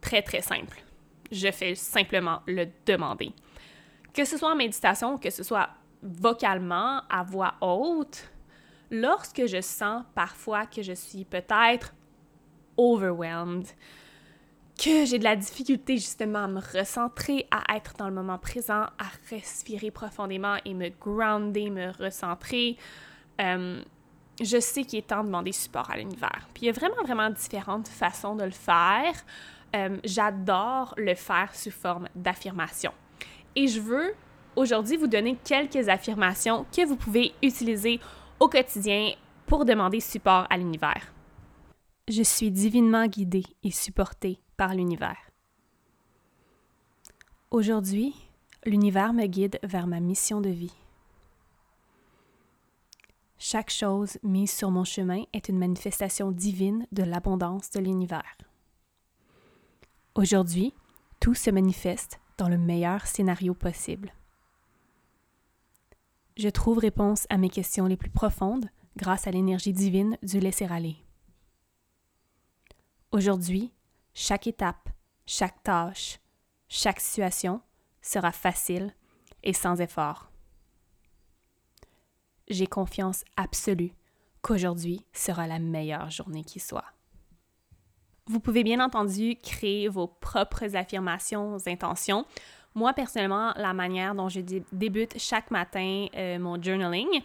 très 0.00 0.22
très 0.22 0.42
simple. 0.42 0.82
Je 1.30 1.50
fais 1.50 1.74
simplement 1.74 2.42
le 2.46 2.66
demander. 2.86 3.32
Que 4.12 4.24
ce 4.24 4.36
soit 4.36 4.52
en 4.52 4.56
méditation, 4.56 5.18
que 5.18 5.30
ce 5.30 5.42
soit 5.42 5.68
vocalement, 6.02 7.02
à 7.08 7.22
voix 7.22 7.54
haute, 7.60 8.30
lorsque 8.90 9.46
je 9.46 9.60
sens 9.60 10.04
parfois 10.14 10.66
que 10.66 10.82
je 10.82 10.92
suis 10.92 11.24
peut-être 11.24 11.94
overwhelmed, 12.76 13.66
que 14.78 15.04
j'ai 15.04 15.18
de 15.18 15.24
la 15.24 15.36
difficulté 15.36 15.96
justement 15.96 16.44
à 16.44 16.48
me 16.48 16.60
recentrer, 16.60 17.46
à 17.50 17.76
être 17.76 17.94
dans 17.98 18.08
le 18.08 18.14
moment 18.14 18.38
présent, 18.38 18.82
à 18.82 19.10
respirer 19.28 19.90
profondément 19.90 20.56
et 20.64 20.72
me 20.72 20.88
grounder, 20.88 21.68
me 21.68 21.90
recentrer, 22.02 22.76
euh, 23.40 23.82
je 24.40 24.60
sais 24.60 24.84
qu'il 24.84 24.98
est 24.98 25.08
temps 25.08 25.22
de 25.22 25.26
demander 25.26 25.52
support 25.52 25.90
à 25.90 25.96
l'univers. 25.96 26.48
Puis 26.54 26.64
il 26.64 26.66
y 26.66 26.68
a 26.68 26.72
vraiment, 26.72 27.02
vraiment 27.02 27.30
différentes 27.30 27.88
façons 27.88 28.36
de 28.36 28.44
le 28.44 28.50
faire. 28.50 29.14
Euh, 29.74 29.98
j'adore 30.04 30.94
le 30.96 31.14
faire 31.14 31.54
sous 31.54 31.70
forme 31.70 32.08
d'affirmation. 32.14 32.92
Et 33.56 33.66
je 33.66 33.80
veux 33.80 34.14
aujourd'hui 34.56 34.96
vous 34.96 35.06
donner 35.06 35.36
quelques 35.44 35.88
affirmations 35.88 36.66
que 36.74 36.86
vous 36.86 36.96
pouvez 36.96 37.32
utiliser 37.42 38.00
au 38.40 38.48
quotidien 38.48 39.12
pour 39.46 39.64
demander 39.64 40.00
support 40.00 40.46
à 40.50 40.56
l'univers. 40.56 41.12
Je 42.08 42.22
suis 42.22 42.50
divinement 42.50 43.06
guidée 43.06 43.44
et 43.62 43.70
supportée 43.70 44.40
par 44.56 44.74
l'univers. 44.74 45.18
Aujourd'hui, 47.50 48.14
l'univers 48.64 49.12
me 49.12 49.26
guide 49.26 49.58
vers 49.62 49.86
ma 49.86 50.00
mission 50.00 50.40
de 50.40 50.50
vie. 50.50 50.74
Chaque 53.50 53.70
chose 53.70 54.18
mise 54.22 54.52
sur 54.52 54.70
mon 54.70 54.84
chemin 54.84 55.22
est 55.32 55.48
une 55.48 55.58
manifestation 55.58 56.30
divine 56.30 56.86
de 56.92 57.02
l'abondance 57.02 57.70
de 57.70 57.80
l'univers. 57.80 58.36
Aujourd'hui, 60.14 60.74
tout 61.18 61.32
se 61.32 61.48
manifeste 61.48 62.20
dans 62.36 62.50
le 62.50 62.58
meilleur 62.58 63.06
scénario 63.06 63.54
possible. 63.54 64.12
Je 66.36 66.50
trouve 66.50 66.76
réponse 66.76 67.26
à 67.30 67.38
mes 67.38 67.48
questions 67.48 67.86
les 67.86 67.96
plus 67.96 68.10
profondes 68.10 68.68
grâce 68.98 69.26
à 69.26 69.30
l'énergie 69.30 69.72
divine 69.72 70.18
du 70.22 70.40
laisser-aller. 70.40 70.98
Aujourd'hui, 73.12 73.72
chaque 74.12 74.46
étape, 74.46 74.90
chaque 75.24 75.62
tâche, 75.62 76.20
chaque 76.68 77.00
situation 77.00 77.62
sera 78.02 78.30
facile 78.30 78.94
et 79.42 79.54
sans 79.54 79.80
effort. 79.80 80.28
J'ai 82.50 82.66
confiance 82.66 83.24
absolue 83.36 83.92
qu'aujourd'hui 84.42 85.04
sera 85.12 85.46
la 85.46 85.58
meilleure 85.58 86.10
journée 86.10 86.44
qui 86.44 86.60
soit. 86.60 86.84
Vous 88.26 88.40
pouvez 88.40 88.62
bien 88.62 88.80
entendu 88.80 89.36
créer 89.42 89.88
vos 89.88 90.06
propres 90.06 90.76
affirmations, 90.76 91.56
intentions. 91.66 92.26
Moi, 92.74 92.92
personnellement, 92.92 93.52
la 93.56 93.72
manière 93.72 94.14
dont 94.14 94.28
je 94.28 94.40
débute 94.72 95.18
chaque 95.18 95.50
matin 95.50 96.06
euh, 96.14 96.38
mon 96.38 96.60
journaling, 96.62 97.22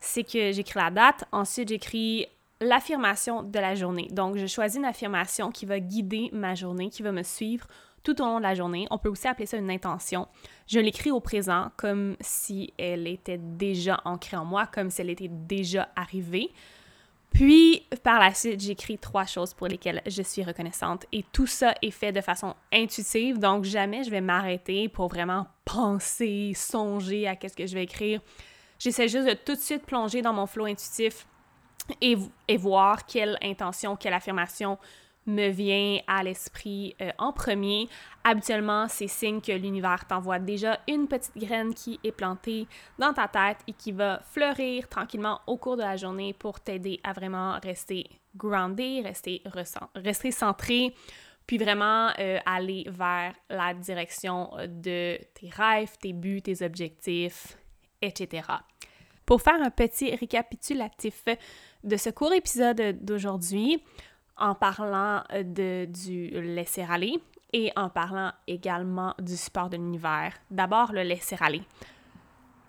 c'est 0.00 0.24
que 0.24 0.52
j'écris 0.52 0.78
la 0.78 0.90
date, 0.90 1.24
ensuite 1.32 1.68
j'écris 1.68 2.26
l'affirmation 2.60 3.42
de 3.42 3.58
la 3.58 3.74
journée. 3.74 4.08
Donc, 4.10 4.36
je 4.36 4.46
choisis 4.46 4.78
une 4.78 4.84
affirmation 4.84 5.50
qui 5.50 5.66
va 5.66 5.80
guider 5.80 6.30
ma 6.32 6.54
journée, 6.54 6.90
qui 6.90 7.02
va 7.02 7.12
me 7.12 7.22
suivre 7.22 7.66
tout 8.02 8.22
au 8.22 8.24
long 8.24 8.38
de 8.38 8.42
la 8.42 8.54
journée. 8.54 8.86
On 8.90 8.98
peut 8.98 9.08
aussi 9.08 9.26
appeler 9.26 9.46
ça 9.46 9.56
une 9.56 9.70
intention. 9.70 10.28
Je 10.68 10.78
l'écris 10.78 11.10
au 11.10 11.20
présent 11.20 11.70
comme 11.76 12.16
si 12.20 12.72
elle 12.78 13.08
était 13.08 13.38
déjà 13.38 14.00
ancrée 14.04 14.36
en 14.36 14.44
moi, 14.44 14.66
comme 14.66 14.90
si 14.90 15.00
elle 15.00 15.10
était 15.10 15.30
déjà 15.30 15.88
arrivée. 15.96 16.52
Puis, 17.32 17.82
par 18.02 18.20
la 18.20 18.32
suite, 18.32 18.60
j'écris 18.60 18.96
trois 18.96 19.26
choses 19.26 19.52
pour 19.52 19.66
lesquelles 19.66 20.00
je 20.06 20.22
suis 20.22 20.42
reconnaissante. 20.42 21.04
Et 21.12 21.24
tout 21.32 21.46
ça 21.46 21.74
est 21.82 21.90
fait 21.90 22.12
de 22.12 22.20
façon 22.20 22.54
intuitive, 22.72 23.38
donc 23.38 23.64
jamais 23.64 24.04
je 24.04 24.10
vais 24.10 24.20
m'arrêter 24.20 24.88
pour 24.88 25.08
vraiment 25.08 25.46
penser, 25.64 26.52
songer 26.54 27.26
à 27.26 27.36
qu'est-ce 27.36 27.56
que 27.56 27.66
je 27.66 27.74
vais 27.74 27.82
écrire. 27.82 28.20
J'essaie 28.78 29.08
juste 29.08 29.28
de 29.28 29.34
tout 29.34 29.54
de 29.54 29.60
suite 29.60 29.84
plonger 29.84 30.22
dans 30.22 30.32
mon 30.32 30.46
flot 30.46 30.66
intuitif 30.66 31.26
et, 32.00 32.56
voir 32.56 33.06
quelle 33.06 33.38
intention, 33.42 33.96
quelle 33.96 34.14
affirmation 34.14 34.78
me 35.26 35.48
vient 35.48 35.98
à 36.06 36.22
l'esprit 36.22 36.94
euh, 37.00 37.10
en 37.18 37.32
premier. 37.32 37.88
Habituellement, 38.22 38.86
c'est 38.88 39.08
signe 39.08 39.40
que 39.40 39.52
l'univers 39.52 40.06
t'envoie 40.06 40.38
déjà 40.38 40.78
une 40.88 41.08
petite 41.08 41.36
graine 41.36 41.74
qui 41.74 41.98
est 42.04 42.12
plantée 42.12 42.68
dans 42.98 43.12
ta 43.12 43.26
tête 43.26 43.58
et 43.66 43.72
qui 43.72 43.90
va 43.90 44.20
fleurir 44.30 44.88
tranquillement 44.88 45.40
au 45.48 45.56
cours 45.56 45.76
de 45.76 45.82
la 45.82 45.96
journée 45.96 46.32
pour 46.32 46.60
t'aider 46.60 47.00
à 47.02 47.12
vraiment 47.12 47.58
rester 47.60 48.08
groundé, 48.36 49.00
rester, 49.02 49.42
rester 49.96 50.30
centré, 50.30 50.94
puis 51.46 51.58
vraiment 51.58 52.10
euh, 52.18 52.38
aller 52.44 52.86
vers 52.88 53.34
la 53.48 53.74
direction 53.74 54.50
de 54.66 55.18
tes 55.34 55.50
rêves, 55.50 55.96
tes 56.00 56.12
buts, 56.12 56.42
tes 56.42 56.64
objectifs, 56.64 57.56
etc. 58.02 58.42
Pour 59.26 59.42
faire 59.42 59.60
un 59.60 59.70
petit 59.70 60.14
récapitulatif 60.14 61.24
de 61.84 61.96
ce 61.96 62.10
court 62.10 62.32
épisode 62.32 63.04
d'aujourd'hui, 63.04 63.82
en 64.36 64.54
parlant 64.54 65.22
euh, 65.32 65.42
de, 65.42 65.86
du 65.86 66.28
laisser-aller 66.40 67.14
et 67.52 67.72
en 67.76 67.88
parlant 67.88 68.32
également 68.46 69.14
du 69.18 69.36
support 69.36 69.70
de 69.70 69.76
l'univers. 69.76 70.34
D'abord, 70.50 70.92
le 70.92 71.02
laisser-aller. 71.02 71.62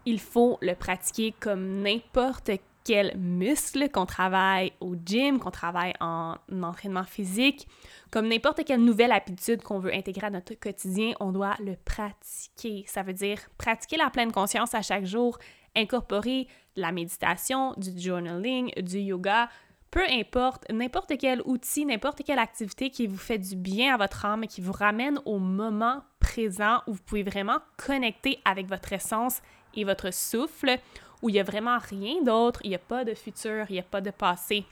Il 0.05 0.19
faut 0.19 0.57
le 0.61 0.73
pratiquer 0.75 1.33
comme 1.39 1.81
n'importe 1.81 2.51
quel 2.87 3.17
muscle 3.17 3.89
qu'on 3.89 4.05
travaille 4.05 4.71
au 4.79 4.95
gym, 4.95 5.39
qu'on 5.39 5.51
travaille 5.51 5.91
en 5.99 6.35
entraînement 6.63 7.03
physique, 7.03 7.67
comme 8.11 8.29
n'importe 8.29 8.63
quelle 8.63 8.81
nouvelle 8.81 9.11
habitude 9.11 9.61
qu'on 9.61 9.77
veut 9.77 9.93
intégrer 9.93 10.27
à 10.27 10.29
notre 10.29 10.53
quotidien, 10.53 11.11
on 11.19 11.33
doit 11.33 11.55
le 11.59 11.75
pratiquer. 11.75 12.85
Ça 12.87 13.03
veut 13.03 13.11
dire 13.11 13.39
pratiquer 13.57 13.97
la 13.97 14.09
pleine 14.09 14.31
conscience 14.31 14.73
à 14.73 14.81
chaque 14.81 15.03
jour, 15.03 15.37
incorporer 15.75 16.47
la 16.77 16.93
méditation, 16.93 17.73
du 17.75 17.91
journaling, 17.99 18.71
du 18.81 18.99
yoga, 18.99 19.49
peu 19.91 20.03
importe, 20.09 20.71
n'importe 20.71 21.17
quel 21.19 21.41
outil, 21.43 21.85
n'importe 21.85 22.23
quelle 22.23 22.39
activité 22.39 22.89
qui 22.89 23.05
vous 23.05 23.17
fait 23.17 23.37
du 23.37 23.57
bien 23.57 23.95
à 23.95 23.97
votre 23.97 24.23
âme, 24.23 24.47
qui 24.47 24.61
vous 24.61 24.71
ramène 24.71 25.19
au 25.25 25.39
moment 25.39 26.03
présent 26.21 26.77
où 26.87 26.93
vous 26.93 27.03
pouvez 27.05 27.23
vraiment 27.23 27.57
connecter 27.75 28.39
avec 28.45 28.67
votre 28.67 28.93
essence 28.93 29.41
et 29.73 29.83
votre 29.83 30.13
souffle, 30.13 30.79
où 31.21 31.29
il 31.29 31.33
n'y 31.33 31.39
a 31.39 31.43
vraiment 31.43 31.77
rien 31.77 32.21
d'autre, 32.21 32.59
il 32.63 32.69
n'y 32.69 32.75
a 32.75 32.79
pas 32.79 33.03
de 33.03 33.13
futur, 33.13 33.65
il 33.69 33.73
n'y 33.73 33.79
a 33.79 33.83
pas 33.83 34.01
de 34.01 34.11
passé. 34.11 34.65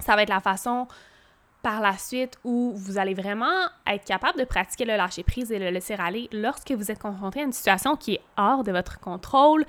Ça 0.00 0.16
va 0.16 0.22
être 0.22 0.30
la 0.30 0.40
façon 0.40 0.86
par 1.62 1.80
la 1.80 1.96
suite 1.96 2.38
où 2.44 2.72
vous 2.76 2.98
allez 2.98 3.14
vraiment 3.14 3.66
être 3.86 4.04
capable 4.04 4.38
de 4.38 4.44
pratiquer 4.44 4.84
le 4.84 4.96
lâcher-prise 4.96 5.50
et 5.50 5.58
le 5.58 5.70
laisser 5.70 5.94
aller 5.94 6.28
lorsque 6.32 6.70
vous 6.72 6.90
êtes 6.90 6.98
confronté 6.98 7.40
à 7.40 7.44
une 7.44 7.52
situation 7.52 7.96
qui 7.96 8.14
est 8.14 8.20
hors 8.36 8.62
de 8.62 8.72
votre 8.72 9.00
contrôle, 9.00 9.64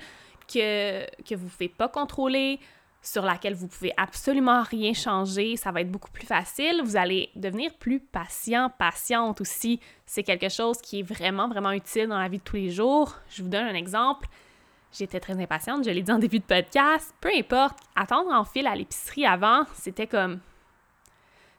que, 0.46 1.04
que 1.22 1.34
vous 1.34 1.44
ne 1.44 1.50
pouvez 1.50 1.68
pas 1.68 1.88
contrôler, 1.88 2.60
sur 3.02 3.22
laquelle 3.22 3.54
vous 3.54 3.68
pouvez 3.68 3.92
absolument 3.96 4.62
rien 4.62 4.92
changer, 4.92 5.56
ça 5.56 5.70
va 5.70 5.80
être 5.80 5.90
beaucoup 5.90 6.10
plus 6.10 6.26
facile. 6.26 6.82
Vous 6.84 6.96
allez 6.96 7.30
devenir 7.36 7.72
plus 7.74 8.00
patient, 8.00 8.70
patiente 8.76 9.40
aussi. 9.40 9.80
C'est 10.04 10.22
quelque 10.22 10.48
chose 10.48 10.78
qui 10.80 11.00
est 11.00 11.02
vraiment, 11.02 11.48
vraiment 11.48 11.70
utile 11.70 12.08
dans 12.08 12.18
la 12.18 12.28
vie 12.28 12.38
de 12.38 12.42
tous 12.42 12.56
les 12.56 12.70
jours. 12.70 13.14
Je 13.30 13.42
vous 13.42 13.48
donne 13.48 13.66
un 13.66 13.74
exemple. 13.74 14.28
J'étais 14.92 15.20
très 15.20 15.38
impatiente, 15.40 15.84
je 15.84 15.90
l'ai 15.90 16.02
dit 16.02 16.12
en 16.12 16.18
début 16.18 16.38
de 16.38 16.44
podcast. 16.44 17.14
Peu 17.20 17.30
importe, 17.36 17.78
attendre 17.94 18.32
en 18.32 18.44
fil 18.44 18.66
à 18.66 18.74
l'épicerie 18.74 19.26
avant, 19.26 19.64
c'était 19.74 20.06
comme. 20.06 20.40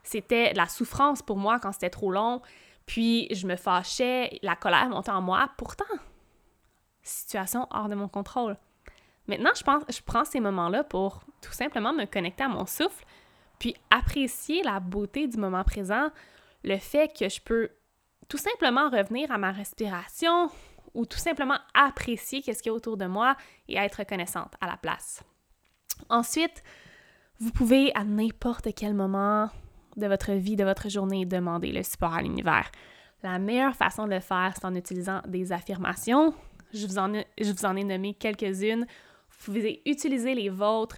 C'était 0.02 0.52
la 0.54 0.66
souffrance 0.66 1.22
pour 1.22 1.36
moi 1.36 1.58
quand 1.60 1.72
c'était 1.72 1.90
trop 1.90 2.10
long. 2.10 2.42
Puis 2.86 3.28
je 3.32 3.46
me 3.46 3.56
fâchais, 3.56 4.38
la 4.42 4.56
colère 4.56 4.88
montait 4.88 5.12
en 5.12 5.20
moi. 5.20 5.48
Pourtant, 5.56 5.84
situation 7.02 7.66
hors 7.70 7.88
de 7.88 7.94
mon 7.94 8.08
contrôle. 8.08 8.56
Maintenant, 9.26 9.50
je, 9.56 9.62
pense, 9.62 9.84
je 9.88 10.00
prends 10.04 10.24
ces 10.24 10.40
moments-là 10.40 10.84
pour 10.84 11.20
tout 11.40 11.52
simplement 11.52 11.92
me 11.92 12.04
connecter 12.04 12.44
à 12.44 12.48
mon 12.48 12.66
souffle, 12.66 13.04
puis 13.58 13.76
apprécier 13.90 14.62
la 14.62 14.80
beauté 14.80 15.28
du 15.28 15.36
moment 15.36 15.62
présent, 15.62 16.08
le 16.64 16.78
fait 16.78 17.16
que 17.16 17.28
je 17.28 17.40
peux 17.40 17.70
tout 18.28 18.38
simplement 18.38 18.90
revenir 18.90 19.30
à 19.30 19.38
ma 19.38 19.52
respiration 19.52 20.50
ou 20.94 21.06
tout 21.06 21.18
simplement 21.18 21.58
apprécier 21.74 22.42
ce 22.42 22.62
qu'il 22.62 22.66
y 22.66 22.68
a 22.70 22.74
autour 22.74 22.96
de 22.96 23.06
moi 23.06 23.36
et 23.68 23.76
être 23.76 23.96
reconnaissante 23.96 24.54
à 24.60 24.66
la 24.66 24.76
place. 24.76 25.22
Ensuite, 26.08 26.62
vous 27.38 27.50
pouvez 27.50 27.94
à 27.94 28.04
n'importe 28.04 28.68
quel 28.74 28.94
moment 28.94 29.50
de 29.96 30.06
votre 30.06 30.32
vie, 30.32 30.56
de 30.56 30.64
votre 30.64 30.88
journée, 30.88 31.24
demander 31.24 31.72
le 31.72 31.82
support 31.82 32.14
à 32.14 32.22
l'univers. 32.22 32.70
La 33.22 33.38
meilleure 33.38 33.74
façon 33.74 34.06
de 34.06 34.14
le 34.14 34.20
faire, 34.20 34.52
c'est 34.54 34.64
en 34.64 34.74
utilisant 34.74 35.20
des 35.26 35.52
affirmations. 35.52 36.34
Je 36.72 36.86
vous 36.86 36.98
en 36.98 37.12
je 37.12 37.52
vous 37.52 37.64
en 37.64 37.76
ai 37.76 37.84
nommé 37.84 38.14
quelques-unes 38.14 38.86
vous 39.40 39.52
pouvez 39.52 39.82
utiliser 39.86 40.34
les 40.34 40.48
vôtres. 40.48 40.96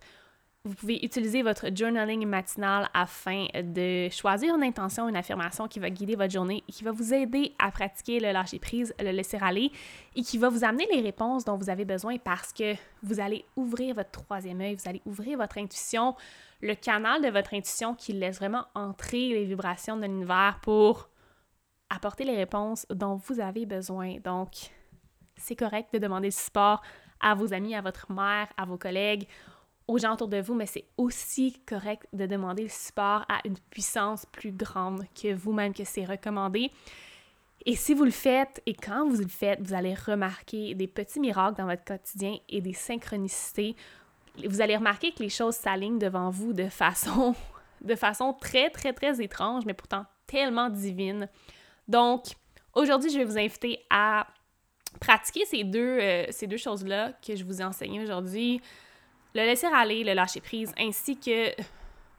Vous 0.64 0.74
pouvez 0.76 1.04
utiliser 1.04 1.42
votre 1.42 1.74
journaling 1.74 2.24
matinal 2.24 2.88
afin 2.94 3.46
de 3.52 4.08
choisir 4.10 4.54
une 4.54 4.62
intention, 4.62 5.08
une 5.08 5.16
affirmation 5.16 5.66
qui 5.66 5.80
va 5.80 5.90
guider 5.90 6.14
votre 6.14 6.32
journée 6.32 6.62
qui 6.70 6.84
va 6.84 6.92
vous 6.92 7.12
aider 7.12 7.52
à 7.58 7.72
pratiquer 7.72 8.20
le 8.20 8.30
lâcher 8.30 8.60
prise, 8.60 8.94
le 9.00 9.10
laisser 9.10 9.38
aller 9.40 9.72
et 10.14 10.22
qui 10.22 10.38
va 10.38 10.48
vous 10.50 10.62
amener 10.62 10.86
les 10.92 11.00
réponses 11.00 11.44
dont 11.44 11.56
vous 11.56 11.68
avez 11.68 11.84
besoin 11.84 12.16
parce 12.16 12.52
que 12.52 12.74
vous 13.02 13.18
allez 13.18 13.44
ouvrir 13.56 13.96
votre 13.96 14.12
troisième 14.12 14.60
œil, 14.60 14.76
vous 14.76 14.88
allez 14.88 15.02
ouvrir 15.04 15.36
votre 15.36 15.58
intuition, 15.58 16.14
le 16.60 16.76
canal 16.76 17.20
de 17.22 17.28
votre 17.28 17.54
intuition 17.54 17.96
qui 17.96 18.12
laisse 18.12 18.36
vraiment 18.36 18.66
entrer 18.76 19.30
les 19.30 19.44
vibrations 19.44 19.96
de 19.96 20.02
l'univers 20.02 20.60
pour 20.62 21.08
apporter 21.90 22.22
les 22.22 22.36
réponses 22.36 22.86
dont 22.88 23.16
vous 23.16 23.40
avez 23.40 23.66
besoin. 23.66 24.18
Donc, 24.22 24.70
c'est 25.36 25.56
correct 25.56 25.92
de 25.92 25.98
demander 25.98 26.28
le 26.28 26.32
support 26.32 26.82
à 27.20 27.34
vos 27.34 27.52
amis, 27.52 27.74
à 27.74 27.80
votre 27.80 28.12
mère, 28.12 28.46
à 28.56 28.64
vos 28.64 28.78
collègues, 28.78 29.26
gens 29.98 30.14
autour 30.14 30.28
de 30.28 30.40
vous, 30.40 30.54
mais 30.54 30.66
c'est 30.66 30.84
aussi 30.96 31.60
correct 31.66 32.06
de 32.12 32.26
demander 32.26 32.64
le 32.64 32.68
support 32.68 33.24
à 33.28 33.40
une 33.44 33.58
puissance 33.70 34.26
plus 34.26 34.52
grande 34.52 35.04
que 35.20 35.32
vous-même, 35.34 35.74
que 35.74 35.84
c'est 35.84 36.04
recommandé. 36.04 36.70
Et 37.64 37.76
si 37.76 37.94
vous 37.94 38.04
le 38.04 38.10
faites, 38.10 38.60
et 38.66 38.74
quand 38.74 39.08
vous 39.08 39.22
le 39.22 39.28
faites, 39.28 39.60
vous 39.60 39.74
allez 39.74 39.94
remarquer 39.94 40.74
des 40.74 40.88
petits 40.88 41.20
miracles 41.20 41.56
dans 41.58 41.66
votre 41.66 41.84
quotidien 41.84 42.36
et 42.48 42.60
des 42.60 42.72
synchronicités. 42.72 43.76
Vous 44.44 44.60
allez 44.60 44.76
remarquer 44.76 45.12
que 45.12 45.22
les 45.22 45.28
choses 45.28 45.54
s'alignent 45.54 45.98
devant 45.98 46.30
vous 46.30 46.52
de 46.52 46.68
façon, 46.68 47.34
de 47.80 47.94
façon 47.94 48.32
très, 48.32 48.70
très, 48.70 48.92
très 48.92 49.22
étrange, 49.22 49.64
mais 49.64 49.74
pourtant 49.74 50.06
tellement 50.26 50.70
divine. 50.70 51.28
Donc, 51.86 52.24
aujourd'hui, 52.74 53.10
je 53.10 53.18
vais 53.18 53.24
vous 53.24 53.38
inviter 53.38 53.78
à 53.90 54.26
pratiquer 55.00 55.44
ces 55.44 55.64
deux, 55.64 55.98
euh, 56.00 56.26
ces 56.30 56.46
deux 56.46 56.56
choses-là 56.56 57.12
que 57.26 57.36
je 57.36 57.44
vous 57.44 57.60
ai 57.60 57.64
enseignées 57.64 58.02
aujourd'hui, 58.02 58.60
le 59.34 59.42
laisser 59.42 59.66
aller, 59.66 60.04
le 60.04 60.12
lâcher 60.12 60.40
prise, 60.40 60.72
ainsi 60.78 61.18
que 61.18 61.50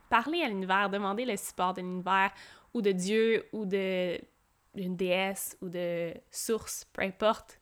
parler 0.10 0.42
à 0.42 0.48
l'univers, 0.48 0.90
demander 0.90 1.26
le 1.26 1.36
support 1.38 1.74
de 1.74 1.82
l'univers 1.82 2.32
ou 2.74 2.82
de 2.82 2.92
Dieu 2.92 3.48
ou 3.52 3.66
d'une 3.66 4.96
déesse 4.96 5.58
ou 5.62 5.70
de 5.70 6.14
source, 6.32 6.86
peu 6.94 7.02
importe 7.02 7.60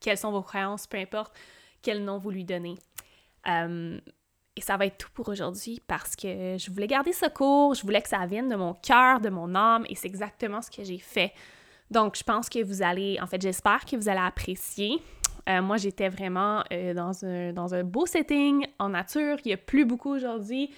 quelles 0.00 0.18
sont 0.18 0.30
vos 0.30 0.42
croyances, 0.42 0.86
peu 0.86 0.98
importe 0.98 1.34
quel 1.80 2.04
nom 2.04 2.18
vous 2.18 2.30
lui 2.30 2.44
donnez. 2.44 2.76
Euh, 3.48 3.98
et 4.54 4.60
ça 4.60 4.76
va 4.76 4.86
être 4.86 4.98
tout 4.98 5.10
pour 5.14 5.28
aujourd'hui 5.28 5.80
parce 5.86 6.14
que 6.14 6.56
je 6.58 6.70
voulais 6.70 6.86
garder 6.86 7.12
ce 7.12 7.26
cours, 7.26 7.74
je 7.74 7.82
voulais 7.82 8.02
que 8.02 8.08
ça 8.08 8.24
vienne 8.26 8.48
de 8.48 8.56
mon 8.56 8.74
cœur, 8.74 9.20
de 9.20 9.30
mon 9.30 9.54
âme, 9.54 9.86
et 9.88 9.94
c'est 9.94 10.08
exactement 10.08 10.60
ce 10.60 10.70
que 10.70 10.84
j'ai 10.84 10.98
fait. 10.98 11.32
Donc, 11.90 12.16
je 12.16 12.22
pense 12.22 12.48
que 12.48 12.62
vous 12.62 12.82
allez, 12.82 13.18
en 13.20 13.26
fait, 13.26 13.40
j'espère 13.40 13.84
que 13.84 13.96
vous 13.96 14.08
allez 14.08 14.20
apprécier. 14.20 15.00
Euh, 15.48 15.60
moi, 15.60 15.76
j'étais 15.76 16.08
vraiment 16.08 16.62
euh, 16.72 16.94
dans, 16.94 17.74
un, 17.74 17.84
beau 17.84 18.06
setting, 18.06 18.66
en 18.78 18.90
nature. 18.90 19.38
Il 19.44 19.48
n'y 19.48 19.54
a 19.54 19.56
plus 19.56 19.84
beaucoup 19.84 20.10
aujourd'hui. 20.10 20.70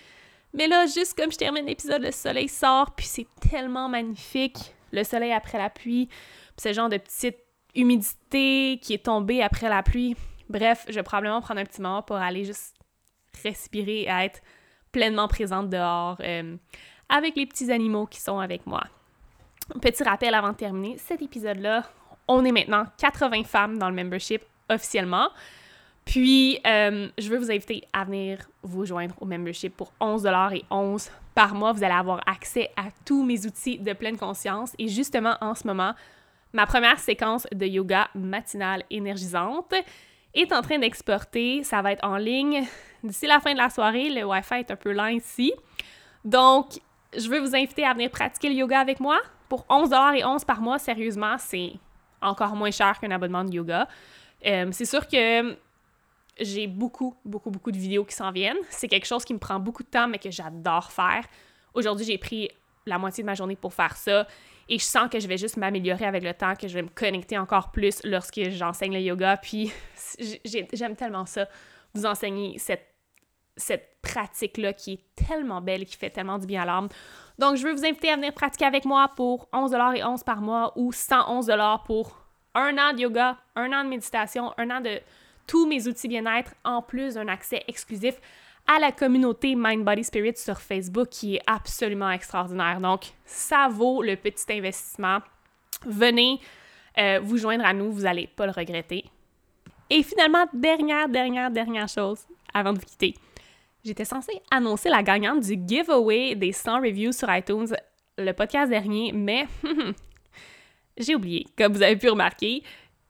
Mais 0.54 0.66
là, 0.66 0.86
juste 0.86 1.18
comme 1.18 1.32
je 1.32 1.36
termine 1.36 1.66
l'épisode, 1.66 2.02
le 2.02 2.12
soleil 2.12 2.48
sort, 2.48 2.94
puis 2.94 3.06
c'est 3.06 3.26
tellement 3.50 3.88
magnifique. 3.88 4.74
Le 4.92 5.02
soleil 5.02 5.32
après 5.32 5.58
la 5.58 5.68
pluie, 5.68 6.08
ce 6.56 6.72
genre 6.72 6.88
de 6.88 6.96
petite 6.96 7.38
humidité 7.74 8.78
qui 8.80 8.94
est 8.94 9.04
tombée 9.04 9.42
après 9.42 9.68
la 9.68 9.82
pluie. 9.82 10.16
Bref, 10.48 10.84
je 10.88 10.94
vais 10.94 11.02
probablement 11.02 11.40
prendre 11.40 11.60
un 11.60 11.64
petit 11.64 11.82
moment 11.82 12.02
pour 12.02 12.16
aller 12.16 12.44
juste 12.44 12.76
respirer 13.42 14.02
et 14.02 14.08
être 14.08 14.40
pleinement 14.92 15.26
présente 15.26 15.68
dehors 15.68 16.16
euh, 16.20 16.56
avec 17.08 17.34
les 17.34 17.46
petits 17.46 17.72
animaux 17.72 18.06
qui 18.06 18.20
sont 18.20 18.38
avec 18.38 18.64
moi. 18.66 18.84
Petit 19.82 20.04
rappel 20.04 20.34
avant 20.34 20.50
de 20.50 20.56
terminer 20.56 20.96
cet 20.98 21.20
épisode-là, 21.20 21.82
on 22.28 22.44
est 22.44 22.52
maintenant 22.52 22.84
80 22.98 23.44
femmes 23.44 23.78
dans 23.78 23.88
le 23.88 23.96
membership 23.96 24.42
officiellement. 24.68 25.28
Puis, 26.04 26.60
euh, 26.66 27.08
je 27.16 27.28
veux 27.28 27.38
vous 27.38 27.50
inviter 27.50 27.82
à 27.92 28.04
venir 28.04 28.38
vous 28.62 28.84
joindre 28.84 29.14
au 29.20 29.24
membership 29.24 29.74
pour 29.76 29.92
11 30.00 30.26
et 30.52 30.64
11 30.70 31.10
par 31.34 31.54
mois. 31.54 31.72
Vous 31.72 31.82
allez 31.82 31.94
avoir 31.94 32.20
accès 32.26 32.70
à 32.76 32.84
tous 33.04 33.24
mes 33.24 33.46
outils 33.46 33.78
de 33.78 33.92
pleine 33.94 34.18
conscience. 34.18 34.74
Et 34.78 34.88
justement, 34.88 35.36
en 35.40 35.54
ce 35.54 35.66
moment, 35.66 35.94
ma 36.52 36.66
première 36.66 36.98
séquence 36.98 37.46
de 37.52 37.64
yoga 37.64 38.08
matinale 38.14 38.84
énergisante 38.90 39.74
est 40.34 40.52
en 40.52 40.60
train 40.60 40.78
d'exporter. 40.78 41.62
Ça 41.62 41.80
va 41.80 41.92
être 41.92 42.04
en 42.04 42.16
ligne 42.16 42.64
d'ici 43.02 43.26
la 43.26 43.40
fin 43.40 43.52
de 43.52 43.58
la 43.58 43.70
soirée. 43.70 44.10
Le 44.10 44.24
Wi-Fi 44.24 44.56
est 44.56 44.70
un 44.70 44.76
peu 44.76 44.92
lent 44.92 45.06
ici. 45.06 45.52
Donc, 46.24 46.80
je 47.16 47.28
veux 47.28 47.40
vous 47.40 47.54
inviter 47.54 47.84
à 47.84 47.94
venir 47.94 48.10
pratiquer 48.10 48.50
le 48.50 48.56
yoga 48.56 48.78
avec 48.78 49.00
moi 49.00 49.20
pour 49.48 49.64
11 49.68 49.90
et 50.16 50.24
11 50.24 50.44
par 50.44 50.60
mois, 50.60 50.78
sérieusement, 50.78 51.36
c'est 51.38 51.74
encore 52.20 52.56
moins 52.56 52.70
cher 52.70 52.98
qu'un 52.98 53.10
abonnement 53.10 53.44
de 53.44 53.52
yoga. 53.52 53.86
Euh, 54.46 54.68
c'est 54.72 54.84
sûr 54.84 55.06
que 55.06 55.56
j'ai 56.40 56.66
beaucoup, 56.66 57.16
beaucoup, 57.24 57.50
beaucoup 57.50 57.70
de 57.70 57.78
vidéos 57.78 58.04
qui 58.04 58.14
s'en 58.14 58.30
viennent. 58.30 58.58
C'est 58.70 58.88
quelque 58.88 59.06
chose 59.06 59.24
qui 59.24 59.34
me 59.34 59.38
prend 59.38 59.58
beaucoup 59.60 59.82
de 59.82 59.88
temps, 59.88 60.08
mais 60.08 60.18
que 60.18 60.30
j'adore 60.30 60.90
faire. 60.90 61.24
Aujourd'hui, 61.74 62.04
j'ai 62.04 62.18
pris 62.18 62.50
la 62.86 62.98
moitié 62.98 63.22
de 63.22 63.26
ma 63.26 63.34
journée 63.34 63.56
pour 63.56 63.72
faire 63.72 63.96
ça. 63.96 64.26
Et 64.68 64.78
je 64.78 64.84
sens 64.84 65.08
que 65.10 65.20
je 65.20 65.28
vais 65.28 65.36
juste 65.36 65.56
m'améliorer 65.56 66.06
avec 66.06 66.22
le 66.22 66.32
temps, 66.32 66.54
que 66.54 66.68
je 66.68 66.74
vais 66.74 66.82
me 66.82 66.88
connecter 66.88 67.36
encore 67.38 67.70
plus 67.70 68.00
lorsque 68.04 68.40
j'enseigne 68.50 68.94
le 68.94 69.00
yoga. 69.00 69.36
Puis 69.36 69.72
j'aime 70.44 70.96
tellement 70.96 71.26
ça, 71.26 71.48
vous 71.94 72.06
enseigner 72.06 72.58
cette, 72.58 72.90
pratique-là 74.02 74.72
qui 74.72 74.94
est 74.94 75.26
tellement 75.26 75.60
belle, 75.60 75.86
qui 75.86 75.96
fait 75.96 76.10
tellement 76.10 76.38
du 76.38 76.46
bien 76.46 76.62
à 76.62 76.66
l'âme. 76.66 76.88
Donc, 77.38 77.56
je 77.56 77.62
veux 77.66 77.72
vous 77.72 77.84
inviter 77.84 78.10
à 78.10 78.16
venir 78.16 78.34
pratiquer 78.34 78.66
avec 78.66 78.84
moi 78.84 79.10
pour 79.16 79.48
11 79.52 79.72
et 79.96 80.04
11 80.04 80.22
par 80.24 80.40
mois 80.40 80.72
ou 80.76 80.92
111 80.92 81.50
pour 81.86 82.23
un 82.54 82.76
an 82.78 82.92
de 82.92 83.00
yoga, 83.00 83.36
un 83.56 83.72
an 83.72 83.84
de 83.84 83.88
méditation, 83.88 84.52
un 84.58 84.70
an 84.70 84.80
de 84.80 85.00
tous 85.46 85.66
mes 85.66 85.86
outils 85.86 86.08
bien-être, 86.08 86.54
en 86.64 86.82
plus 86.82 87.14
d'un 87.14 87.28
accès 87.28 87.62
exclusif 87.68 88.14
à 88.66 88.78
la 88.78 88.92
communauté 88.92 89.54
Mind 89.56 89.84
Body 89.84 90.04
Spirit 90.04 90.36
sur 90.36 90.60
Facebook 90.60 91.08
qui 91.10 91.36
est 91.36 91.42
absolument 91.46 92.10
extraordinaire. 92.10 92.80
Donc, 92.80 93.12
ça 93.24 93.68
vaut 93.68 94.02
le 94.02 94.16
petit 94.16 94.50
investissement. 94.50 95.18
Venez 95.84 96.40
euh, 96.96 97.20
vous 97.22 97.36
joindre 97.36 97.66
à 97.66 97.74
nous, 97.74 97.92
vous 97.92 98.02
n'allez 98.02 98.26
pas 98.26 98.46
le 98.46 98.52
regretter. 98.52 99.04
Et 99.90 100.02
finalement, 100.02 100.46
dernière, 100.54 101.08
dernière, 101.08 101.50
dernière 101.50 101.88
chose 101.88 102.20
avant 102.54 102.72
de 102.72 102.78
vous 102.78 102.86
quitter 102.86 103.14
j'étais 103.84 104.04
censée 104.04 104.40
annoncer 104.50 104.88
la 104.88 105.02
gagnante 105.02 105.40
du 105.40 105.58
giveaway 105.66 106.34
des 106.34 106.52
100 106.52 106.80
reviews 106.80 107.12
sur 107.12 107.32
iTunes 107.34 107.66
le 108.16 108.32
podcast 108.32 108.70
dernier, 108.70 109.12
mais 109.12 109.46
j'ai 110.96 111.14
oublié. 111.14 111.46
Comme 111.56 111.72
vous 111.72 111.82
avez 111.82 111.96
pu 111.96 112.08
remarquer, 112.08 112.62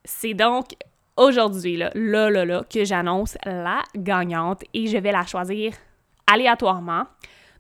c'est 0.05 0.35
donc 0.35 0.75
aujourd'hui, 1.17 1.77
là, 1.77 1.91
là, 1.95 2.45
là, 2.45 2.65
que 2.65 2.85
j'annonce 2.85 3.37
la 3.45 3.83
gagnante 3.97 4.65
et 4.73 4.87
je 4.87 4.99
vais 4.99 5.13
la 5.13 5.27
choisir 5.27 5.75
aléatoirement. 6.27 7.07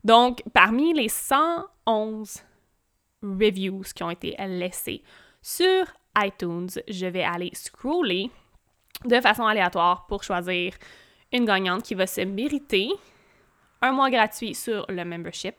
Donc, 0.02 0.42
parmi 0.52 0.92
les 0.92 1.08
111 1.08 2.42
reviews 3.22 3.82
qui 3.94 4.02
ont 4.02 4.10
été 4.10 4.36
laissés 4.46 5.02
sur 5.40 5.84
iTunes, 6.18 6.68
je 6.88 7.06
vais 7.06 7.24
aller 7.24 7.50
scroller 7.54 8.30
de 9.04 9.20
façon 9.20 9.46
aléatoire 9.46 10.06
pour 10.06 10.22
choisir 10.22 10.74
une 11.32 11.44
gagnante 11.44 11.82
qui 11.82 11.94
va 11.94 12.06
se 12.06 12.20
mériter 12.20 12.88
un 13.82 13.92
mois 13.92 14.10
gratuit 14.10 14.54
sur 14.54 14.86
le 14.88 15.04
membership, 15.04 15.56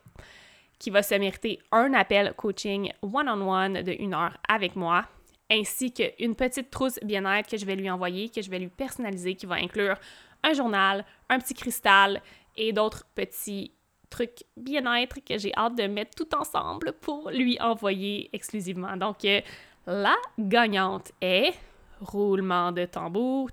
qui 0.85 0.91
va 0.91 1.01
se 1.01 1.15
mériter 1.15 1.57
un 1.71 1.95
appel 1.95 2.35
coaching 2.37 2.91
one-on-one 3.01 3.81
de 3.81 3.91
une 3.97 4.13
heure 4.13 4.37
avec 4.47 4.75
moi, 4.75 5.03
ainsi 5.49 5.91
qu'une 5.91 6.35
petite 6.35 6.69
trousse 6.69 6.99
bien-être 7.01 7.49
que 7.49 7.57
je 7.57 7.65
vais 7.65 7.75
lui 7.75 7.89
envoyer, 7.89 8.29
que 8.29 8.43
je 8.43 8.51
vais 8.51 8.59
lui 8.59 8.67
personnaliser, 8.67 9.33
qui 9.33 9.47
va 9.47 9.55
inclure 9.55 9.97
un 10.43 10.53
journal, 10.53 11.03
un 11.27 11.39
petit 11.39 11.55
cristal 11.55 12.21
et 12.55 12.71
d'autres 12.71 13.03
petits 13.15 13.71
trucs 14.11 14.43
bien-être 14.57 15.21
que 15.25 15.39
j'ai 15.39 15.51
hâte 15.57 15.75
de 15.75 15.87
mettre 15.87 16.11
tout 16.15 16.35
ensemble 16.35 16.93
pour 17.01 17.31
lui 17.31 17.59
envoyer 17.59 18.29
exclusivement. 18.31 18.95
Donc, 18.95 19.25
euh, 19.25 19.41
la 19.87 20.15
gagnante 20.37 21.13
est 21.19 21.55
roulement 21.99 22.71
de 22.71 22.85
tambour. 22.85 23.49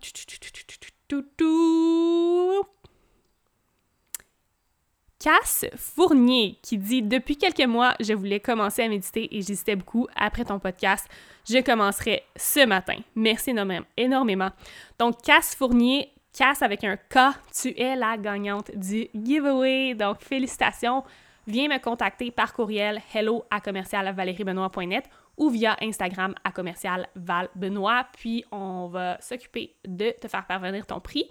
Cass 5.23 5.65
Fournier 5.77 6.59
qui 6.63 6.79
dit 6.79 7.01
Depuis 7.01 7.37
quelques 7.37 7.65
mois, 7.65 7.95
je 8.01 8.13
voulais 8.13 8.41
commencer 8.41 8.83
à 8.83 8.89
méditer 8.89 9.29
et 9.31 9.41
j'hésitais 9.41 9.77
beaucoup. 9.77 10.09
Après 10.17 10.45
ton 10.45 10.59
podcast, 10.59 11.07
je 11.49 11.63
commencerai 11.63 12.25
ce 12.35 12.67
matin. 12.67 12.97
Merci 13.15 13.55
énormément. 13.97 14.51
Donc, 14.99 15.23
Cass 15.23 15.55
Fournier, 15.55 16.11
Cass 16.37 16.63
avec 16.63 16.83
un 16.83 16.97
K, 16.97 17.37
tu 17.55 17.69
es 17.81 17.95
la 17.95 18.17
gagnante 18.17 18.77
du 18.77 19.09
giveaway. 19.15 19.95
Donc, 19.95 20.21
félicitations. 20.23 21.05
Viens 21.47 21.69
me 21.69 21.79
contacter 21.79 22.33
par 22.33 22.53
courriel 22.53 23.01
hello 23.15 23.45
à 23.49 23.61
commercialvaleriebenoît.net 23.61 25.05
ou 25.37 25.51
via 25.51 25.77
Instagram 25.81 26.35
à 26.43 26.51
commercial 26.51 27.09
Benoît. 27.55 28.09
Puis, 28.19 28.45
on 28.51 28.89
va 28.89 29.21
s'occuper 29.21 29.77
de 29.87 30.11
te 30.21 30.27
faire 30.27 30.47
parvenir 30.49 30.85
ton 30.85 30.99
prix 30.99 31.31